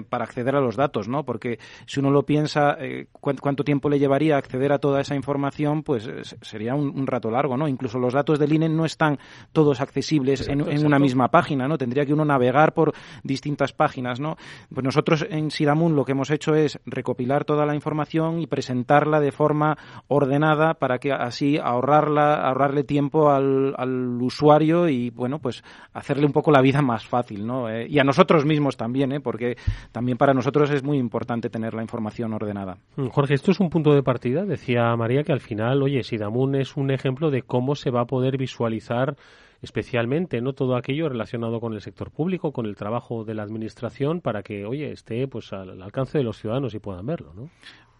para 0.07 0.25
acceder 0.25 0.55
a 0.55 0.61
los 0.61 0.75
datos, 0.75 1.07
¿no? 1.07 1.23
Porque 1.23 1.57
si 1.87 1.99
uno 1.99 2.11
lo 2.11 2.23
piensa, 2.23 2.77
cuánto 3.11 3.63
tiempo 3.63 3.89
le 3.89 3.97
llevaría 3.97 4.37
acceder 4.37 4.71
a 4.71 4.77
toda 4.77 5.01
esa 5.01 5.15
información, 5.15 5.81
pues 5.81 6.07
sería 6.41 6.75
un, 6.75 6.89
un, 6.95 7.07
rato 7.07 7.31
largo, 7.31 7.57
¿no? 7.57 7.67
Incluso 7.67 7.97
los 7.97 8.13
datos 8.13 8.37
del 8.37 8.53
INE 8.53 8.69
no 8.75 8.85
están 8.85 9.19
todos 9.51 9.81
accesibles 9.81 10.47
en, 10.47 10.61
una 10.85 10.99
misma 10.99 11.29
página, 11.29 11.67
¿no? 11.67 11.77
Tendría 11.77 12.05
que 12.05 12.13
uno 12.13 12.25
navegar 12.25 12.73
por 12.73 12.93
distintas 13.23 13.73
páginas, 13.73 14.19
¿no? 14.19 14.37
Pues 14.73 14.83
nosotros 14.83 15.25
en 15.29 15.51
Sidamun 15.51 15.95
lo 15.95 16.05
que 16.05 16.13
hemos 16.13 16.31
hecho 16.31 16.55
es 16.55 16.79
recopilar 16.85 17.45
toda 17.45 17.65
la 17.65 17.75
información 17.75 18.39
y 18.39 18.47
presentarla 18.47 19.19
de 19.19 19.31
forma 19.31 19.77
ordenada 20.07 20.73
para 20.75 20.99
que 20.99 21.11
así 21.11 21.57
ahorrarla, 21.57 22.35
ahorrarle 22.47 22.83
tiempo 22.83 23.29
al, 23.29 23.75
usuario 24.21 24.87
y, 24.87 25.09
bueno, 25.09 25.39
pues 25.39 25.63
hacerle 25.93 26.25
un 26.25 26.31
poco 26.31 26.51
la 26.51 26.61
vida 26.61 26.81
más 26.81 27.05
fácil, 27.05 27.45
¿no? 27.45 27.69
Eh, 27.69 27.87
y 27.89 27.99
a 27.99 28.03
nosotros 28.03 28.45
mismos 28.45 28.77
también, 28.77 29.11
¿eh? 29.11 29.19
Porque 29.19 29.57
también 29.91 30.17
para 30.17 30.33
nosotros 30.33 30.69
es 30.71 30.83
muy 30.83 30.97
importante 30.97 31.49
tener 31.49 31.73
la 31.73 31.81
información 31.81 32.33
ordenada. 32.33 32.77
Mm, 32.95 33.07
Jorge, 33.07 33.33
esto 33.33 33.51
es 33.51 33.59
un 33.59 33.69
punto 33.69 33.93
de 33.93 34.03
partida. 34.03 34.45
Decía 34.45 34.95
María 34.95 35.23
que 35.23 35.33
al 35.33 35.41
final, 35.41 35.81
oye, 35.81 36.03
Sidamun 36.03 36.55
es 36.55 36.77
un 36.77 36.91
ejemplo 36.91 37.31
de 37.31 37.41
cómo 37.41 37.75
se 37.75 37.91
va 37.91 38.01
a 38.01 38.05
poder 38.05 38.37
visualizar 38.37 38.60
visualizar 38.61 39.15
especialmente 39.61 40.41
no 40.41 40.53
todo 40.53 40.75
aquello 40.75 41.07
relacionado 41.07 41.59
con 41.59 41.73
el 41.73 41.81
sector 41.81 42.09
público, 42.09 42.51
con 42.51 42.65
el 42.65 42.75
trabajo 42.75 43.23
de 43.23 43.35
la 43.35 43.43
administración, 43.43 44.19
para 44.19 44.41
que, 44.41 44.65
oye, 44.65 44.91
esté 44.91 45.27
pues 45.27 45.53
al 45.53 45.81
alcance 45.81 46.17
de 46.17 46.23
los 46.23 46.37
ciudadanos 46.37 46.73
y 46.73 46.79
puedan 46.79 47.05
verlo, 47.05 47.33
¿no? 47.35 47.49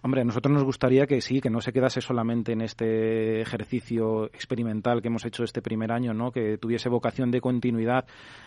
Hombre, 0.03 0.25
nosotros 0.25 0.51
nos 0.51 0.63
gustaría 0.63 1.05
que 1.05 1.21
sí, 1.21 1.41
que 1.41 1.51
no 1.51 1.61
se 1.61 1.71
quedase 1.71 2.01
solamente 2.01 2.53
en 2.53 2.61
este 2.61 3.39
ejercicio 3.39 4.25
experimental 4.25 4.99
que 4.99 5.09
hemos 5.09 5.25
hecho 5.25 5.43
este 5.43 5.61
primer 5.61 5.91
año, 5.91 6.11
¿no? 6.11 6.31
Que 6.31 6.57
tuviese 6.57 6.89
vocación 6.89 7.29
de 7.29 7.39
continuidad. 7.39 8.05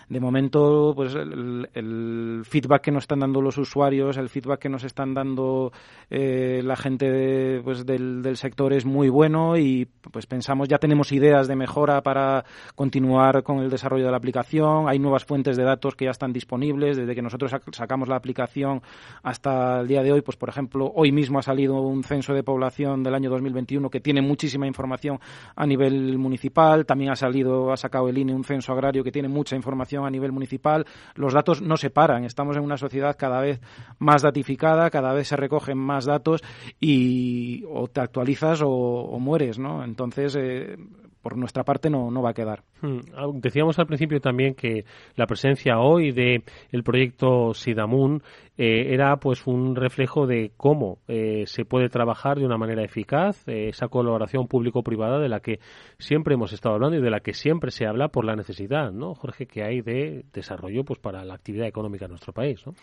De 0.08 0.18
momento, 0.18 0.92
pues 0.96 1.14
el, 1.14 2.42
feedback 2.44 2.82
que 2.82 2.90
nos 2.90 3.04
están 3.04 3.20
dando 3.20 3.40
los 3.40 3.56
usuarios, 3.56 4.16
el 4.16 4.30
feedback 4.30 4.62
que 4.62 4.68
nos 4.68 4.82
están 4.82 5.14
dando 5.14 5.72
eh, 6.10 6.60
la 6.64 6.74
gente 6.74 7.60
pues 7.62 7.86
del, 7.86 8.20
del, 8.20 8.36
sector 8.36 8.72
es 8.72 8.84
muy 8.84 9.08
bueno 9.08 9.56
y 9.56 9.86
pues 10.10 10.26
pensamos 10.26 10.68
ya 10.68 10.78
tenemos 10.78 11.12
ideas 11.12 11.46
de 11.46 11.54
mejora 11.54 12.02
para 12.02 12.44
continuar 12.74 13.44
con 13.44 13.60
el 13.60 13.70
desarrollo 13.70 14.06
de 14.06 14.10
la 14.10 14.16
aplicación. 14.16 14.88
Hay 14.88 14.98
nuevas 14.98 15.24
fuentes 15.24 15.56
de 15.56 15.62
datos 15.62 15.94
que 15.94 16.06
ya 16.06 16.10
están 16.10 16.32
disponibles 16.32 16.96
desde 16.96 17.14
que 17.14 17.22
nosotros 17.22 17.54
sacamos 17.70 18.08
la 18.08 18.16
aplicación 18.16 18.82
hasta 19.22 19.80
el 19.80 19.86
día 19.86 20.02
de 20.02 20.10
hoy. 20.10 20.20
Pues 20.20 20.36
por 20.36 20.48
ejemplo, 20.48 20.92
hoy 20.94 21.12
mismo 21.12 21.43
salido 21.44 21.80
un 21.80 22.02
censo 22.02 22.34
de 22.34 22.42
población 22.42 23.02
del 23.02 23.14
año 23.14 23.30
2021 23.30 23.88
que 23.88 24.00
tiene 24.00 24.20
muchísima 24.20 24.66
información 24.66 25.20
a 25.54 25.66
nivel 25.66 26.18
municipal. 26.18 26.84
También 26.86 27.12
ha 27.12 27.16
salido, 27.16 27.72
ha 27.72 27.76
sacado 27.76 28.08
el 28.08 28.18
INE 28.18 28.34
un 28.34 28.44
censo 28.44 28.72
agrario 28.72 29.04
que 29.04 29.12
tiene 29.12 29.28
mucha 29.28 29.54
información 29.54 30.04
a 30.04 30.10
nivel 30.10 30.32
municipal. 30.32 30.84
Los 31.14 31.32
datos 31.32 31.62
no 31.62 31.76
se 31.76 31.90
paran. 31.90 32.24
Estamos 32.24 32.56
en 32.56 32.64
una 32.64 32.76
sociedad 32.76 33.16
cada 33.16 33.40
vez 33.40 33.60
más 33.98 34.22
datificada, 34.22 34.90
cada 34.90 35.12
vez 35.12 35.28
se 35.28 35.36
recogen 35.36 35.78
más 35.78 36.06
datos 36.06 36.42
y 36.80 37.64
o 37.68 37.86
te 37.88 38.00
actualizas 38.00 38.60
o, 38.64 39.18
mueres, 39.20 39.58
¿no? 39.58 39.84
Entonces, 39.84 40.36
eh, 40.36 40.76
por 41.24 41.38
nuestra 41.38 41.64
parte 41.64 41.88
no, 41.88 42.10
no 42.10 42.20
va 42.20 42.30
a 42.30 42.34
quedar. 42.34 42.62
Hmm. 42.82 42.98
Ah, 43.16 43.26
decíamos 43.32 43.78
al 43.78 43.86
principio 43.86 44.20
también 44.20 44.54
que 44.54 44.84
la 45.16 45.26
presencia 45.26 45.78
hoy 45.78 46.12
de 46.12 46.44
el 46.70 46.84
proyecto 46.84 47.54
Sidamun 47.54 48.22
eh, 48.58 48.92
era 48.92 49.16
pues 49.16 49.46
un 49.46 49.74
reflejo 49.74 50.26
de 50.26 50.52
cómo 50.58 50.98
eh, 51.08 51.44
se 51.46 51.64
puede 51.64 51.88
trabajar 51.88 52.38
de 52.38 52.44
una 52.44 52.58
manera 52.58 52.84
eficaz 52.84 53.48
eh, 53.48 53.68
esa 53.70 53.88
colaboración 53.88 54.48
público-privada 54.48 55.18
de 55.18 55.30
la 55.30 55.40
que 55.40 55.60
siempre 55.98 56.34
hemos 56.34 56.52
estado 56.52 56.74
hablando 56.74 56.98
y 56.98 57.00
de 57.00 57.10
la 57.10 57.20
que 57.20 57.32
siempre 57.32 57.70
se 57.70 57.86
habla 57.86 58.08
por 58.08 58.26
la 58.26 58.36
necesidad, 58.36 58.92
¿no, 58.92 59.14
Jorge, 59.14 59.46
que 59.46 59.64
hay 59.64 59.80
de 59.80 60.26
desarrollo 60.30 60.84
pues 60.84 60.98
para 60.98 61.24
la 61.24 61.32
actividad 61.32 61.66
económica 61.66 62.04
en 62.04 62.10
nuestro 62.10 62.34
país, 62.34 62.66
¿no? 62.66 62.74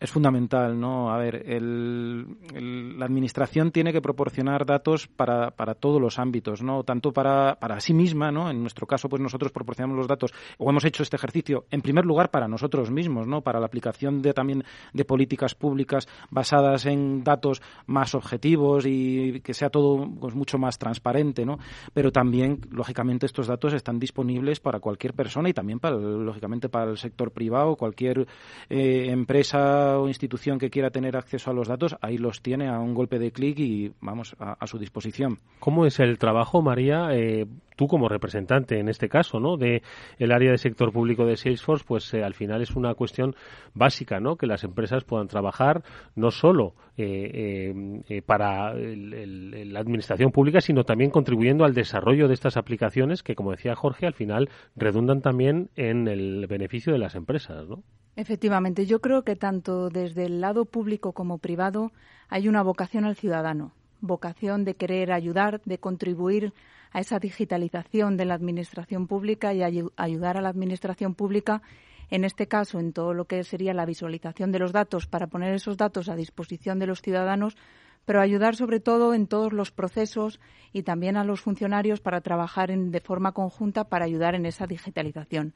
Es 0.00 0.10
fundamental, 0.10 0.80
¿no? 0.80 1.12
A 1.12 1.18
ver, 1.18 1.44
la 1.46 3.04
administración 3.04 3.70
tiene 3.70 3.92
que 3.92 4.00
proporcionar 4.00 4.64
datos 4.64 5.06
para, 5.06 5.50
para 5.50 5.74
todos 5.74 6.00
los 6.00 6.18
ámbitos, 6.18 6.62
¿no? 6.62 6.82
Tanto 6.84 7.12
para, 7.12 7.56
para 7.60 7.80
sí 7.80 7.92
misma, 7.92 8.32
¿no? 8.32 8.50
En 8.50 8.62
nuestro 8.62 8.86
caso, 8.86 9.10
pues 9.10 9.20
nosotros 9.20 9.52
proporcionamos 9.52 9.98
los 9.98 10.08
datos, 10.08 10.32
o 10.56 10.70
hemos 10.70 10.86
hecho 10.86 11.02
este 11.02 11.16
ejercicio, 11.16 11.66
en 11.70 11.82
primer 11.82 12.06
lugar, 12.06 12.30
para 12.30 12.48
nosotros 12.48 12.90
mismos, 12.90 13.26
¿no? 13.26 13.42
Para 13.42 13.60
la 13.60 13.66
aplicación 13.66 14.22
de 14.22 14.32
también 14.32 14.64
de 14.94 15.04
políticas 15.04 15.54
públicas 15.54 16.08
basadas 16.30 16.86
en 16.86 17.22
datos 17.22 17.60
más 17.86 18.14
objetivos 18.14 18.86
y 18.86 19.40
que 19.40 19.52
sea 19.52 19.68
todo 19.68 20.08
pues, 20.18 20.34
mucho 20.34 20.56
más 20.56 20.78
transparente, 20.78 21.44
¿no? 21.44 21.58
Pero 21.92 22.10
también, 22.10 22.60
lógicamente, 22.70 23.26
estos 23.26 23.48
datos 23.48 23.74
están 23.74 23.98
disponibles 23.98 24.60
para 24.60 24.80
cualquier 24.80 25.12
persona 25.12 25.50
y 25.50 25.52
también, 25.52 25.78
para, 25.78 25.96
lógicamente, 25.96 26.70
para 26.70 26.90
el 26.90 26.96
sector 26.96 27.32
privado, 27.32 27.76
cualquier 27.76 28.26
eh, 28.70 29.08
empresa 29.10 29.89
institución 30.06 30.58
que 30.58 30.70
quiera 30.70 30.90
tener 30.90 31.16
acceso 31.16 31.50
a 31.50 31.54
los 31.54 31.68
datos, 31.68 31.96
ahí 32.00 32.18
los 32.18 32.42
tiene 32.42 32.68
a 32.68 32.78
un 32.78 32.94
golpe 32.94 33.18
de 33.18 33.32
clic 33.32 33.58
y 33.58 33.92
vamos 34.00 34.36
a, 34.38 34.66
su 34.66 34.78
disposición. 34.78 35.38
¿Cómo 35.58 35.86
es 35.86 36.00
el 36.00 36.18
trabajo, 36.18 36.62
María? 36.62 37.08
Eh, 37.12 37.46
tú 37.76 37.86
como 37.86 38.08
representante 38.08 38.78
en 38.78 38.88
este 38.88 39.08
caso, 39.08 39.40
¿no? 39.40 39.56
De 39.56 39.82
el 40.18 40.32
área 40.32 40.50
de 40.50 40.58
sector 40.58 40.92
público 40.92 41.24
de 41.24 41.36
Salesforce, 41.36 41.84
pues 41.86 42.12
eh, 42.14 42.22
al 42.22 42.34
final 42.34 42.62
es 42.62 42.76
una 42.76 42.94
cuestión 42.94 43.34
básica, 43.74 44.20
¿no? 44.20 44.36
Que 44.36 44.46
las 44.46 44.64
empresas 44.64 45.04
puedan 45.04 45.28
trabajar 45.28 45.82
no 46.14 46.30
solo 46.30 46.74
eh, 46.96 48.22
para 48.26 48.74
la 48.74 49.80
administración 49.80 50.30
pública, 50.30 50.60
sino 50.60 50.84
también 50.84 51.10
contribuyendo 51.10 51.64
al 51.64 51.74
desarrollo 51.74 52.28
de 52.28 52.34
estas 52.34 52.56
aplicaciones 52.56 53.22
que, 53.22 53.34
como 53.34 53.52
decía 53.52 53.74
Jorge, 53.74 54.06
al 54.06 54.14
final 54.14 54.50
redundan 54.76 55.22
también 55.22 55.70
en 55.76 56.08
el 56.08 56.46
beneficio 56.46 56.92
de 56.92 56.98
las 56.98 57.14
empresas, 57.14 57.68
¿no? 57.68 57.82
Efectivamente, 58.16 58.86
yo 58.86 59.00
creo 59.00 59.22
que 59.22 59.36
tanto 59.36 59.88
desde 59.88 60.26
el 60.26 60.40
lado 60.40 60.64
público 60.64 61.12
como 61.12 61.38
privado 61.38 61.92
hay 62.28 62.48
una 62.48 62.62
vocación 62.62 63.04
al 63.04 63.16
ciudadano, 63.16 63.72
vocación 64.00 64.64
de 64.64 64.74
querer 64.74 65.12
ayudar, 65.12 65.60
de 65.64 65.78
contribuir 65.78 66.52
a 66.92 67.00
esa 67.00 67.18
digitalización 67.18 68.16
de 68.16 68.24
la 68.24 68.34
administración 68.34 69.06
pública 69.06 69.54
y 69.54 69.62
ayudar 69.62 70.36
a 70.36 70.40
la 70.40 70.48
administración 70.48 71.14
pública, 71.14 71.62
en 72.10 72.24
este 72.24 72.48
caso, 72.48 72.80
en 72.80 72.92
todo 72.92 73.14
lo 73.14 73.26
que 73.26 73.44
sería 73.44 73.72
la 73.72 73.86
visualización 73.86 74.50
de 74.50 74.58
los 74.58 74.72
datos 74.72 75.06
para 75.06 75.28
poner 75.28 75.54
esos 75.54 75.76
datos 75.76 76.08
a 76.08 76.16
disposición 76.16 76.80
de 76.80 76.86
los 76.86 77.02
ciudadanos, 77.02 77.56
pero 78.04 78.20
ayudar 78.20 78.56
sobre 78.56 78.80
todo 78.80 79.14
en 79.14 79.28
todos 79.28 79.52
los 79.52 79.70
procesos 79.70 80.40
y 80.72 80.82
también 80.82 81.16
a 81.16 81.22
los 81.22 81.40
funcionarios 81.40 82.00
para 82.00 82.20
trabajar 82.20 82.76
de 82.76 83.00
forma 83.00 83.32
conjunta 83.32 83.84
para 83.84 84.06
ayudar 84.06 84.34
en 84.34 84.46
esa 84.46 84.66
digitalización. 84.66 85.54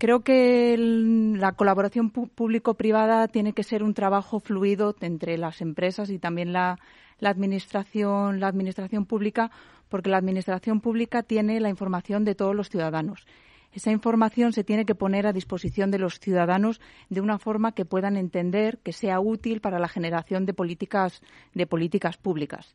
Creo 0.00 0.20
que 0.20 0.78
la 0.78 1.52
colaboración 1.52 2.08
público-privada 2.08 3.28
tiene 3.28 3.52
que 3.52 3.62
ser 3.62 3.82
un 3.82 3.92
trabajo 3.92 4.40
fluido 4.40 4.96
entre 5.02 5.36
las 5.36 5.60
empresas 5.60 6.08
y 6.08 6.18
también 6.18 6.54
la, 6.54 6.78
administración, 7.20 8.40
la 8.40 8.48
administración 8.48 9.04
pública, 9.04 9.50
porque 9.90 10.08
la 10.08 10.16
administración 10.16 10.80
pública 10.80 11.22
tiene 11.22 11.60
la 11.60 11.68
información 11.68 12.24
de 12.24 12.34
todos 12.34 12.56
los 12.56 12.70
ciudadanos. 12.70 13.26
Esa 13.74 13.90
información 13.90 14.54
se 14.54 14.64
tiene 14.64 14.86
que 14.86 14.94
poner 14.94 15.26
a 15.26 15.34
disposición 15.34 15.90
de 15.90 15.98
los 15.98 16.18
ciudadanos 16.18 16.80
de 17.10 17.20
una 17.20 17.38
forma 17.38 17.72
que 17.72 17.84
puedan 17.84 18.16
entender, 18.16 18.78
que 18.78 18.94
sea 18.94 19.20
útil 19.20 19.60
para 19.60 19.78
la 19.78 19.88
generación 19.88 20.46
de 20.46 20.54
políticas, 20.54 21.20
de 21.52 21.66
políticas 21.66 22.16
públicas. 22.16 22.74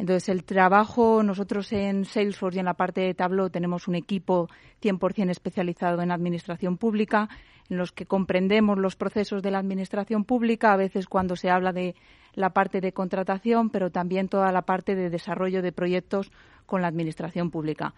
Entonces, 0.00 0.30
el 0.30 0.44
trabajo, 0.44 1.22
nosotros 1.22 1.70
en 1.74 2.06
Salesforce 2.06 2.56
y 2.56 2.60
en 2.60 2.64
la 2.64 2.72
parte 2.72 3.02
de 3.02 3.12
Tableau 3.12 3.50
tenemos 3.50 3.86
un 3.86 3.94
equipo 3.94 4.48
100% 4.80 5.28
especializado 5.28 6.00
en 6.00 6.10
administración 6.10 6.78
pública, 6.78 7.28
en 7.68 7.76
los 7.76 7.92
que 7.92 8.06
comprendemos 8.06 8.78
los 8.78 8.96
procesos 8.96 9.42
de 9.42 9.50
la 9.50 9.58
administración 9.58 10.24
pública, 10.24 10.72
a 10.72 10.78
veces 10.78 11.06
cuando 11.06 11.36
se 11.36 11.50
habla 11.50 11.74
de 11.74 11.96
la 12.32 12.54
parte 12.54 12.80
de 12.80 12.92
contratación, 12.92 13.68
pero 13.68 13.90
también 13.90 14.28
toda 14.28 14.50
la 14.52 14.62
parte 14.62 14.94
de 14.94 15.10
desarrollo 15.10 15.60
de 15.60 15.70
proyectos 15.70 16.32
con 16.64 16.80
la 16.80 16.88
administración 16.88 17.50
pública. 17.50 17.92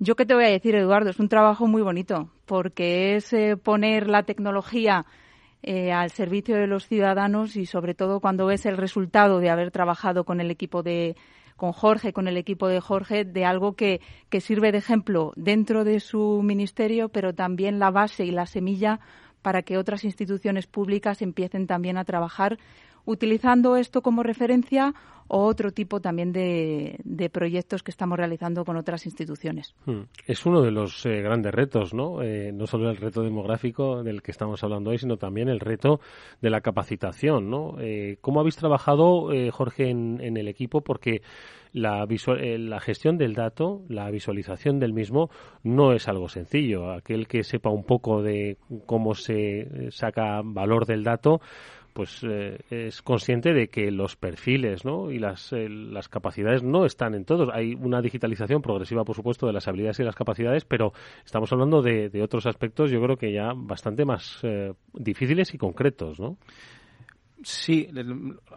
Yo 0.00 0.16
qué 0.16 0.26
te 0.26 0.34
voy 0.34 0.46
a 0.46 0.50
decir, 0.50 0.74
Eduardo, 0.74 1.10
es 1.10 1.20
un 1.20 1.28
trabajo 1.28 1.68
muy 1.68 1.82
bonito, 1.82 2.32
porque 2.46 3.14
es 3.14 3.32
eh, 3.32 3.56
poner 3.56 4.08
la 4.08 4.24
tecnología 4.24 5.06
eh, 5.62 5.92
al 5.92 6.10
servicio 6.10 6.56
de 6.56 6.66
los 6.66 6.86
ciudadanos 6.86 7.56
y 7.56 7.66
sobre 7.66 7.94
todo 7.94 8.20
cuando 8.20 8.46
ves 8.46 8.66
el 8.66 8.76
resultado 8.76 9.40
de 9.40 9.50
haber 9.50 9.70
trabajado 9.70 10.24
con 10.24 10.40
el 10.40 10.50
equipo 10.50 10.82
de 10.82 11.16
con 11.56 11.72
Jorge, 11.72 12.12
con 12.12 12.28
el 12.28 12.36
equipo 12.36 12.68
de 12.68 12.80
Jorge, 12.80 13.24
de 13.24 13.44
algo 13.44 13.72
que, 13.72 14.00
que 14.28 14.40
sirve 14.40 14.70
de 14.70 14.78
ejemplo 14.78 15.32
dentro 15.34 15.82
de 15.82 15.98
su 15.98 16.40
ministerio, 16.44 17.08
pero 17.08 17.34
también 17.34 17.80
la 17.80 17.90
base 17.90 18.24
y 18.24 18.30
la 18.30 18.46
semilla 18.46 19.00
para 19.42 19.62
que 19.62 19.76
otras 19.76 20.04
instituciones 20.04 20.68
públicas 20.68 21.20
empiecen 21.20 21.66
también 21.66 21.98
a 21.98 22.04
trabajar 22.04 22.58
utilizando 23.08 23.76
esto 23.76 24.02
como 24.02 24.22
referencia 24.22 24.94
o 25.28 25.44
otro 25.44 25.72
tipo 25.72 26.00
también 26.00 26.32
de, 26.32 27.30
proyectos 27.32 27.82
que 27.82 27.90
estamos 27.90 28.18
realizando 28.18 28.64
con 28.64 28.76
otras 28.76 29.06
instituciones. 29.06 29.74
Hmm. 29.84 30.02
Es 30.26 30.44
uno 30.46 30.62
de 30.62 30.70
los 30.70 31.04
eh, 31.04 31.20
grandes 31.20 31.54
retos, 31.54 31.92
¿no? 31.92 32.22
Eh, 32.22 32.50
no 32.52 32.66
solo 32.66 32.90
el 32.90 32.96
reto 32.96 33.22
demográfico 33.22 34.02
del 34.02 34.22
que 34.22 34.30
estamos 34.30 34.62
hablando 34.64 34.90
hoy, 34.90 34.98
sino 34.98 35.16
también 35.16 35.48
el 35.48 35.60
reto 35.60 36.00
de 36.40 36.50
la 36.50 36.62
capacitación, 36.62 37.50
¿no? 37.50 37.76
Eh, 37.78 38.16
¿Cómo 38.20 38.40
habéis 38.40 38.56
trabajado, 38.56 39.28
Jorge, 39.52 39.90
en, 39.90 40.18
en, 40.22 40.36
el 40.38 40.48
equipo? 40.48 40.80
Porque 40.80 41.20
la, 41.72 42.06
la 42.06 42.80
gestión 42.80 43.18
del 43.18 43.34
dato, 43.34 43.82
la 43.88 44.10
visualización 44.10 44.78
del 44.78 44.94
mismo, 44.94 45.30
no 45.62 45.92
es 45.92 46.08
algo 46.08 46.28
sencillo. 46.28 46.90
Aquel 46.90 47.28
que 47.28 47.44
sepa 47.44 47.68
un 47.68 47.84
poco 47.84 48.22
de 48.22 48.56
cómo 48.86 49.14
se 49.14 49.90
saca 49.90 50.40
valor 50.42 50.86
del 50.86 51.04
dato, 51.04 51.40
pues 51.98 52.20
eh, 52.22 52.60
es 52.70 53.02
consciente 53.02 53.52
de 53.52 53.66
que 53.66 53.90
los 53.90 54.14
perfiles 54.14 54.84
¿no? 54.84 55.10
y 55.10 55.18
las, 55.18 55.52
eh, 55.52 55.68
las 55.68 56.08
capacidades 56.08 56.62
no 56.62 56.86
están 56.86 57.16
en 57.16 57.24
todos. 57.24 57.48
Hay 57.52 57.74
una 57.74 58.00
digitalización 58.00 58.62
progresiva, 58.62 59.04
por 59.04 59.16
supuesto, 59.16 59.48
de 59.48 59.52
las 59.52 59.66
habilidades 59.66 59.98
y 59.98 60.04
las 60.04 60.14
capacidades, 60.14 60.64
pero 60.64 60.92
estamos 61.24 61.52
hablando 61.52 61.82
de, 61.82 62.08
de 62.08 62.22
otros 62.22 62.46
aspectos, 62.46 62.92
yo 62.92 63.02
creo 63.02 63.16
que 63.16 63.32
ya 63.32 63.52
bastante 63.52 64.04
más 64.04 64.38
eh, 64.44 64.74
difíciles 64.92 65.52
y 65.54 65.58
concretos, 65.58 66.20
¿no? 66.20 66.36
Sí, 67.42 67.88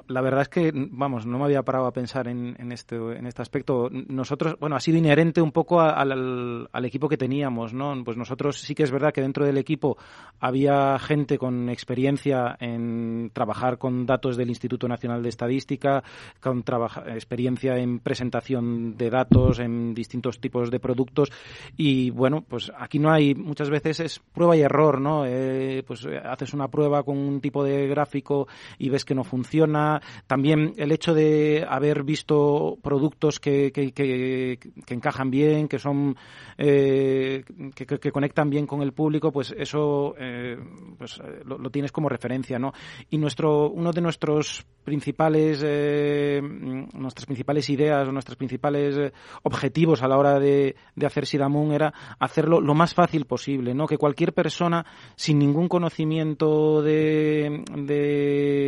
la 0.08 0.22
verdad 0.22 0.42
es 0.42 0.50
que, 0.50 0.72
vamos, 0.74 1.28
no 1.28 1.38
me 1.38 1.46
había 1.46 1.62
parado 1.62 1.86
a 1.86 1.94
pensar 1.94 2.28
en, 2.28 2.56
en, 2.58 2.72
este, 2.72 2.96
en 2.96 3.28
este 3.28 3.44
aspecto. 3.44 3.90
Nosotros, 3.92 4.58
bueno, 4.60 4.76
ha 4.76 4.80
sido 4.80 4.98
inherente 4.98 5.40
un 5.40 5.52
poco 5.52 5.80
al, 5.80 6.68
equipo 6.84 7.08
que 7.08 7.18
teníamos, 7.18 7.74
¿no? 7.74 7.94
Pues 8.04 8.18
nosotros 8.18 8.60
sí 8.60 8.74
que 8.74 8.82
es 8.82 8.92
verdad 8.92 9.14
que 9.14 9.22
dentro 9.22 9.46
del 9.46 9.60
equipo 9.60 9.98
había 10.40 10.98
gente 10.98 11.38
con 11.38 11.70
experiencia 11.70 12.58
en 12.60 13.30
trabajar 13.34 13.78
con 13.78 14.08
datos 14.08 14.36
del 14.36 14.50
Instituto 14.50 14.88
Nacional 14.88 15.22
de 15.22 15.30
Estadística, 15.30 16.04
con 16.40 16.64
experiencia 17.08 17.78
en 17.78 18.00
presentación 18.00 18.98
de 18.98 19.12
datos 19.12 19.60
en 19.60 19.94
distintos 19.94 20.40
tipos 20.40 20.72
de 20.72 20.80
productos 20.80 21.32
y, 21.78 22.10
bueno, 22.10 22.42
pues 22.42 22.72
aquí 22.76 22.98
no 22.98 23.12
hay, 23.12 23.36
muchas 23.36 23.70
veces 23.70 24.00
es 24.00 24.20
prueba 24.20 24.58
y 24.58 24.62
error, 24.62 25.00
¿no? 25.00 25.24
Eh, 25.26 25.84
pues 25.86 26.04
eh, 26.06 26.18
haces 26.18 26.54
una 26.56 26.68
prueba 26.68 27.04
con 27.04 27.18
un 27.18 27.42
tipo 27.42 27.64
de 27.64 27.88
gráfico 27.88 28.48
y 28.78 28.90
ves 28.90 29.06
que 29.06 29.16
no 29.16 29.24
funciona. 29.24 30.02
También 30.28 30.74
el 30.78 30.92
hecho 30.92 31.14
de 31.14 31.66
haber 31.68 32.04
visto 32.04 32.78
productos 32.82 33.40
que, 33.40 33.72
que, 33.72 33.92
que, 33.92 34.60
encajan 34.94 35.32
bien, 35.32 35.68
que 35.68 35.80
son 35.80 36.16
eh, 36.58 37.44
que, 37.76 38.12
conectan 38.12 38.50
bien 38.50 38.68
con 38.68 38.82
el 38.82 38.94
público, 38.94 39.32
pues 39.32 39.54
eso 39.58 40.16
eh, 40.18 40.58
pues, 40.98 41.20
eh, 41.20 41.42
lo, 41.46 41.70
tienes 41.70 41.92
como 41.92 42.10
referencia, 42.10 42.60
¿no? 42.60 42.74
Y 43.10 43.18
nuestro 43.18 43.70
uno 43.70 43.92
de 43.92 44.02
nuestros 44.02 44.66
principales 44.84 45.62
nuestras 45.62 47.26
principales 47.26 47.70
ideas 47.70 48.08
o 48.08 48.12
nuestros 48.12 48.36
principales 48.36 49.12
objetivos 49.44 50.02
a 50.02 50.08
la 50.08 50.18
hora 50.18 50.40
de, 50.40 50.76
de 50.96 51.06
hacer 51.06 51.26
Sidamun 51.26 51.72
era 51.72 51.94
hacerlo 52.20 52.60
lo 52.62 52.74
más 52.74 52.94
fácil 52.94 53.26
posible, 53.26 53.74
¿no? 53.74 53.86
Que 53.88 53.98
cualquier 53.98 54.34
persona 54.34 54.86
sin 55.16 55.40
ningún 55.40 55.68
conocimiento 55.68 56.82
de, 56.82 57.64
de 57.76 58.61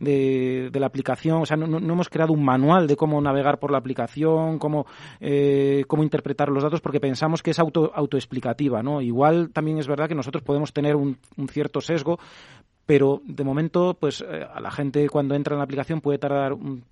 de, 0.00 0.70
la 0.72 0.86
aplicación. 0.86 1.42
O 1.42 1.46
sea, 1.46 1.56
no, 1.56 1.78
hemos 1.78 2.08
creado 2.08 2.32
un 2.32 2.44
manual 2.44 2.86
de 2.86 2.96
cómo 2.96 3.20
navegar 3.20 3.58
por 3.58 3.70
la 3.70 3.78
aplicación, 3.78 4.58
cómo, 4.58 4.86
eh, 5.20 5.84
cómo 5.86 6.02
interpretar 6.02 6.48
los 6.48 6.62
datos, 6.62 6.80
porque 6.80 7.00
pensamos 7.00 7.42
que 7.42 7.50
es 7.50 7.58
auto, 7.58 7.92
autoexplicativa. 7.94 8.82
¿no? 8.82 9.00
Igual 9.00 9.50
también 9.52 9.78
es 9.78 9.86
verdad 9.86 10.08
que 10.08 10.14
nosotros 10.14 10.42
podemos 10.42 10.72
tener 10.72 10.96
un, 10.96 11.18
un 11.36 11.48
cierto 11.48 11.80
sesgo, 11.80 12.18
pero 12.86 13.22
de 13.24 13.44
momento, 13.44 13.96
pues 13.98 14.20
eh, 14.20 14.46
a 14.52 14.60
la 14.60 14.70
gente 14.70 15.08
cuando 15.08 15.34
entra 15.34 15.54
en 15.54 15.58
la 15.58 15.64
aplicación 15.64 16.00
puede 16.00 16.18
tardar 16.18 16.52
un, 16.52 16.84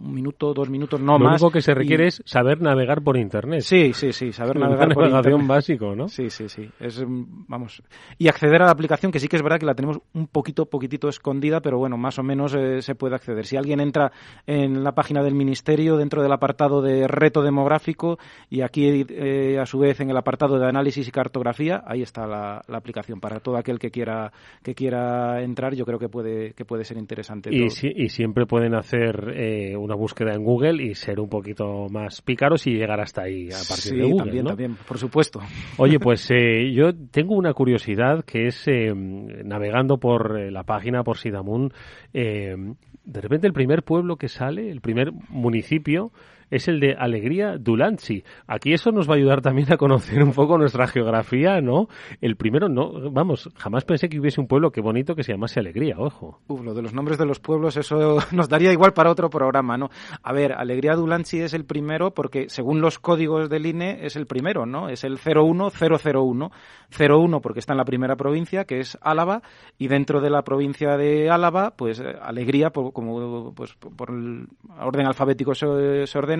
minuto, 0.00 0.54
dos 0.54 0.70
minutos, 0.70 1.00
no 1.00 1.18
más. 1.18 1.20
Lo 1.20 1.28
único 1.28 1.50
que 1.50 1.60
se 1.60 1.74
requiere 1.74 2.06
es 2.06 2.22
saber 2.24 2.62
navegar 2.62 3.02
por 3.02 3.16
Internet. 3.16 3.60
Sí, 3.60 3.92
sí, 3.92 4.12
sí, 4.12 4.32
saber 4.32 4.56
navegar 4.60 4.94
por 4.94 5.06
Internet. 5.06 5.46
básico, 5.46 5.94
¿no? 5.94 6.08
Sí, 6.08 6.30
sí, 6.30 6.48
sí. 6.48 6.70
Es, 6.80 7.04
mm, 7.04 7.44
vamos. 7.46 7.82
Y 8.16 8.28
acceder 8.28 8.62
a 8.62 8.66
la 8.66 8.70
aplicación, 8.70 9.12
que 9.12 9.20
sí 9.20 9.28
que 9.28 9.36
es 9.36 9.42
verdad 9.42 9.58
que 9.58 9.66
la 9.66 9.74
tenemos 9.74 10.00
un 10.14 10.28
poquito, 10.28 10.66
poquitito 10.66 11.08
escondida, 11.08 11.60
pero 11.60 11.78
bueno, 11.78 11.98
más 11.98 12.18
o 12.18 12.22
menos 12.22 12.54
eh, 12.54 12.80
se 12.80 12.94
puede 12.94 13.16
acceder. 13.16 13.44
Si 13.44 13.56
alguien 13.56 13.80
entra 13.80 14.12
en 14.46 14.82
la 14.82 14.92
página 14.92 15.22
del 15.22 15.34
Ministerio, 15.34 15.96
dentro 15.96 16.22
del 16.22 16.32
apartado 16.32 16.80
de 16.80 17.06
reto 17.06 17.42
demográfico, 17.42 18.18
y 18.48 18.62
aquí 18.62 19.04
eh, 19.10 19.58
a 19.60 19.66
su 19.66 19.78
vez 19.78 20.00
en 20.00 20.10
el 20.10 20.16
apartado 20.16 20.58
de 20.58 20.66
análisis 20.66 21.06
y 21.06 21.10
cartografía, 21.10 21.82
ahí 21.86 22.02
está 22.02 22.26
la, 22.26 22.62
la 22.66 22.78
aplicación 22.78 23.20
para 23.20 23.40
todo 23.40 23.56
aquel 23.56 23.78
que 23.78 23.90
quiera, 23.90 24.32
que 24.62 24.74
quiera 24.74 25.17
entrar, 25.40 25.74
yo 25.74 25.84
creo 25.84 25.98
que 25.98 26.08
puede, 26.08 26.52
que 26.54 26.64
puede 26.64 26.84
ser 26.84 26.96
interesante. 26.96 27.50
Y, 27.52 27.66
y 27.66 28.08
siempre 28.08 28.46
pueden 28.46 28.74
hacer 28.74 29.32
eh, 29.34 29.76
una 29.76 29.94
búsqueda 29.94 30.34
en 30.34 30.44
Google 30.44 30.82
y 30.82 30.94
ser 30.94 31.20
un 31.20 31.28
poquito 31.28 31.88
más 31.90 32.22
pícaros 32.22 32.66
y 32.66 32.72
llegar 32.72 33.00
hasta 33.00 33.22
ahí 33.22 33.48
a 33.48 33.60
partir 33.68 33.94
de 33.94 34.04
Google. 34.04 34.24
También, 34.24 34.44
también, 34.46 34.76
por 34.86 34.98
supuesto. 34.98 35.40
Oye, 35.76 35.98
pues 36.00 36.30
eh, 36.30 36.72
yo 36.72 36.92
tengo 37.10 37.36
una 37.36 37.52
curiosidad 37.52 38.24
que 38.24 38.46
es 38.46 38.66
eh, 38.68 38.92
navegando 38.94 39.98
por 39.98 40.38
la 40.50 40.64
página, 40.64 41.02
por 41.02 41.18
Sidamun, 41.18 41.72
de 42.12 43.20
repente 43.22 43.46
el 43.46 43.54
primer 43.54 43.82
pueblo 43.84 44.16
que 44.16 44.28
sale, 44.28 44.70
el 44.70 44.80
primer 44.80 45.12
municipio, 45.30 46.12
es 46.50 46.68
el 46.68 46.80
de 46.80 46.94
Alegría 46.94 47.56
Dulanchi. 47.58 48.24
Aquí 48.46 48.72
eso 48.72 48.90
nos 48.92 49.08
va 49.08 49.14
a 49.14 49.16
ayudar 49.16 49.40
también 49.40 49.72
a 49.72 49.76
conocer 49.76 50.22
un 50.22 50.32
poco 50.32 50.58
nuestra 50.58 50.86
geografía, 50.86 51.60
¿no? 51.60 51.88
El 52.20 52.36
primero, 52.36 52.68
no, 52.68 53.10
vamos, 53.10 53.50
jamás 53.56 53.84
pensé 53.84 54.08
que 54.08 54.18
hubiese 54.18 54.40
un 54.40 54.48
pueblo 54.48 54.70
que 54.70 54.80
bonito 54.80 55.14
que 55.14 55.22
se 55.22 55.32
llamase 55.32 55.60
Alegría, 55.60 55.96
ojo. 55.98 56.40
Uf, 56.48 56.62
lo 56.62 56.74
de 56.74 56.82
los 56.82 56.94
nombres 56.94 57.18
de 57.18 57.26
los 57.26 57.40
pueblos, 57.40 57.76
eso 57.76 58.18
nos 58.32 58.48
daría 58.48 58.72
igual 58.72 58.92
para 58.92 59.10
otro 59.10 59.30
programa, 59.30 59.76
¿no? 59.76 59.90
A 60.22 60.32
ver, 60.32 60.52
Alegría 60.52 60.94
Dulanchi 60.94 61.40
es 61.40 61.54
el 61.54 61.64
primero 61.64 62.12
porque 62.12 62.48
según 62.48 62.80
los 62.80 62.98
códigos 62.98 63.48
del 63.48 63.66
INE 63.66 64.06
es 64.06 64.16
el 64.16 64.26
primero, 64.26 64.66
¿no? 64.66 64.88
Es 64.88 65.04
el 65.04 65.18
01001. 65.18 66.50
01 66.90 67.40
porque 67.40 67.60
está 67.60 67.74
en 67.74 67.78
la 67.78 67.84
primera 67.84 68.16
provincia, 68.16 68.64
que 68.64 68.80
es 68.80 68.96
Álava, 69.02 69.42
y 69.76 69.88
dentro 69.88 70.20
de 70.20 70.30
la 70.30 70.42
provincia 70.42 70.96
de 70.96 71.30
Álava, 71.30 71.72
pues 71.76 72.00
Alegría, 72.00 72.70
por, 72.70 72.92
como 72.92 73.52
pues, 73.54 73.74
por 73.74 74.10
orden 74.10 75.06
alfabético 75.06 75.54
se 75.54 75.66
ordena, 75.66 76.37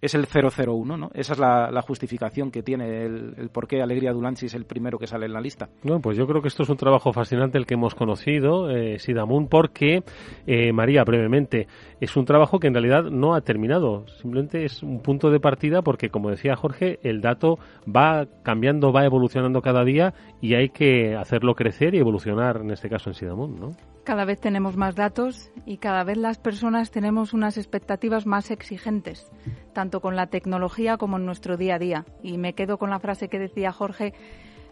es 0.00 0.14
el 0.14 0.26
001, 0.26 0.96
¿no? 0.96 1.10
Esa 1.14 1.32
es 1.32 1.38
la, 1.38 1.82
justificación 1.82 2.50
que 2.50 2.62
tiene 2.62 3.04
el, 3.04 3.50
por 3.52 3.66
qué 3.66 3.80
Alegría 3.80 4.12
Dulanchi 4.12 4.46
es 4.46 4.54
el 4.54 4.64
primero 4.64 4.98
que 4.98 5.06
sale 5.06 5.26
en 5.26 5.32
la 5.32 5.40
lista. 5.40 5.68
Bueno, 5.82 6.00
pues 6.00 6.18
yo 6.18 6.26
creo 6.26 6.42
que 6.42 6.48
esto 6.48 6.64
es 6.64 6.68
un 6.68 6.76
trabajo 6.76 7.12
fascinante 7.12 7.56
el 7.56 7.66
que 7.66 7.74
hemos 7.74 7.94
conocido, 7.94 8.70
eh, 8.70 8.98
Sidamun, 8.98 9.48
porque, 9.48 10.02
eh, 10.46 10.72
María, 10.72 11.04
brevemente, 11.04 11.66
es 12.00 12.16
un 12.16 12.24
trabajo 12.24 12.58
que 12.58 12.66
en 12.66 12.74
realidad 12.74 13.04
no 13.04 13.34
ha 13.34 13.40
terminado, 13.40 14.06
simplemente 14.20 14.64
es 14.64 14.82
un 14.82 15.00
punto 15.00 15.30
de 15.30 15.40
partida 15.40 15.82
porque, 15.82 16.10
como 16.10 16.30
decía 16.30 16.56
Jorge, 16.56 16.98
el 17.02 17.20
dato 17.20 17.58
va 17.84 18.26
cambiando, 18.42 18.92
va 18.92 19.04
evolucionando 19.04 19.62
cada 19.62 19.84
día 19.84 20.14
y 20.40 20.54
hay 20.54 20.68
que 20.70 21.16
hacerlo 21.16 21.54
crecer 21.54 21.94
y 21.94 21.98
evolucionar, 21.98 22.58
en 22.58 22.70
este 22.70 22.88
caso 22.88 23.10
en 23.10 23.14
Sidamun, 23.14 23.58
¿no? 23.58 23.70
Cada 24.08 24.24
vez 24.24 24.40
tenemos 24.40 24.78
más 24.78 24.94
datos 24.96 25.50
y 25.66 25.76
cada 25.76 26.02
vez 26.02 26.16
las 26.16 26.38
personas 26.38 26.90
tenemos 26.90 27.34
unas 27.34 27.58
expectativas 27.58 28.24
más 28.24 28.50
exigentes, 28.50 29.30
tanto 29.74 30.00
con 30.00 30.16
la 30.16 30.28
tecnología 30.28 30.96
como 30.96 31.18
en 31.18 31.26
nuestro 31.26 31.58
día 31.58 31.74
a 31.74 31.78
día. 31.78 32.06
Y 32.22 32.38
me 32.38 32.54
quedo 32.54 32.78
con 32.78 32.88
la 32.88 33.00
frase 33.00 33.28
que 33.28 33.38
decía 33.38 33.70
Jorge, 33.70 34.14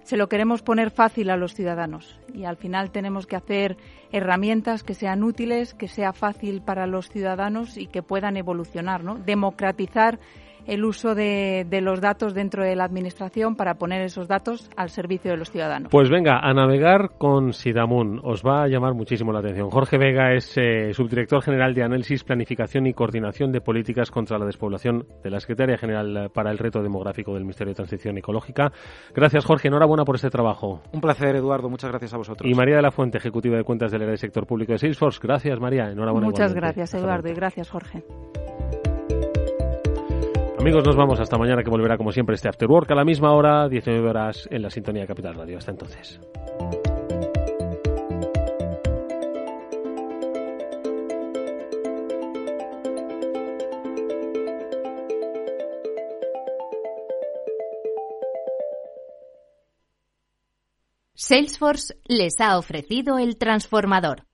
se 0.05 0.17
lo 0.17 0.31
queremos 0.31 0.63
poner 0.63 0.91
fácil 0.91 1.29
a 1.29 1.37
los 1.37 1.53
ciudadanos 1.53 2.19
y 2.33 2.45
al 2.45 2.57
final 2.57 2.91
tenemos 2.93 3.27
que 3.27 3.37
hacer 3.37 3.77
herramientas 4.11 4.83
que 4.83 4.95
sean 4.95 5.23
útiles, 5.23 5.75
que 5.75 5.89
sea 5.89 6.15
fácil 6.15 6.63
para 6.63 6.87
los 6.87 7.11
ciudadanos 7.11 7.77
y 7.77 7.89
que 7.89 8.03
puedan 8.03 8.39
evolucionar, 8.39 9.05
¿no? 9.05 9.17
Democratizar 9.17 10.19
el 10.67 10.85
uso 10.85 11.15
de, 11.15 11.67
los 11.81 12.01
datos 12.01 12.35
dentro 12.35 12.65
de 12.65 12.75
la 12.77 12.85
Administración 12.85 13.57
para 13.57 13.75
poner 13.75 14.03
esos 14.03 14.29
datos 14.29 14.71
al 14.77 14.91
servicio 14.91 15.31
de 15.31 15.37
los 15.37 15.51
ciudadanos. 15.51 15.89
Pues 15.91 16.11
venga, 16.11 16.39
a 16.39 16.53
navegar 16.53 17.13
con 17.19 17.53
Sidamun. 17.53 18.21
Os 18.25 18.43
va 18.43 18.65
a 18.65 18.69
llamar 18.69 18.95
muchísimo 18.95 19.33
la 19.33 19.41
atención. 19.41 19.71
Jorge 19.71 19.99
Vega 19.99 20.33
es 20.33 20.57
eh, 20.57 20.93
subdirector 20.93 21.43
general 21.43 21.75
de 21.75 21.85
Análisis, 21.85 22.25
Planificación 22.25 22.87
y 22.87 22.95
Coordinación 22.95 23.53
de 23.53 23.61
Políticas 23.61 24.11
contra 24.11 24.39
la 24.39 24.47
Despoblación 24.47 25.07
de 25.23 25.31
la 25.31 25.41
Secretaría 25.41 25.77
General 25.77 26.31
para 26.33 26.51
el 26.51 26.59
Reto 26.59 26.83
Demográfico 26.83 27.35
del 27.35 27.43
Ministerio 27.43 27.73
de 27.73 27.77
Transición 27.77 28.19
Ecológica. 28.19 28.73
Gracias, 29.15 29.45
Jorge. 29.45 29.69
Enhorabuena 29.69 30.05
por 30.05 30.17
este 30.17 30.31
trabajo. 30.31 30.83
Un 30.93 31.01
placer, 31.01 31.37
Eduardo. 31.37 31.69
Muchas 31.69 31.91
gracias 31.91 32.15
a 32.15 32.17
vosotros. 32.17 32.51
Y 32.51 32.55
María 32.55 32.77
de 32.77 32.83
la 32.83 32.91
Fuente, 32.91 33.19
ejecutiva 33.19 33.57
de 33.57 33.65
cuentas 33.65 33.91
del 33.91 34.03
área 34.03 34.11
del 34.11 34.19
sector 34.19 34.47
público 34.47 34.73
de 34.73 34.79
Salesforce. 34.79 35.21
Gracias, 35.23 35.59
María. 35.61 35.91
Enhorabuena. 35.91 36.27
Muchas 36.27 36.55
gracias, 36.55 36.95
Eduardo. 36.95 37.29
Y 37.29 37.35
gracias, 37.35 37.71
Jorge. 37.71 38.03
Amigos, 40.67 40.85
nos 40.85 40.97
vamos 40.97 41.21
hasta 41.21 41.39
mañana 41.39 41.63
que 41.63 41.71
volverá 41.71 41.97
como 41.97 42.11
siempre 42.11 42.35
este 42.35 42.49
After 42.49 42.69
Work 42.69 42.91
a 42.91 42.97
la 42.97 43.05
misma 43.05 43.33
hora, 43.33 43.69
19 43.69 44.09
horas 44.09 44.49
en 44.51 44.63
la 44.63 44.69
sintonía 44.69 45.07
Capital 45.07 45.37
Radio. 45.37 45.59
Hasta 45.59 45.71
entonces. 45.71 46.19
Salesforce 61.15 61.95
les 62.09 62.41
ha 62.41 62.59
ofrecido 62.59 63.19
el 63.19 63.37
transformador. 63.37 64.25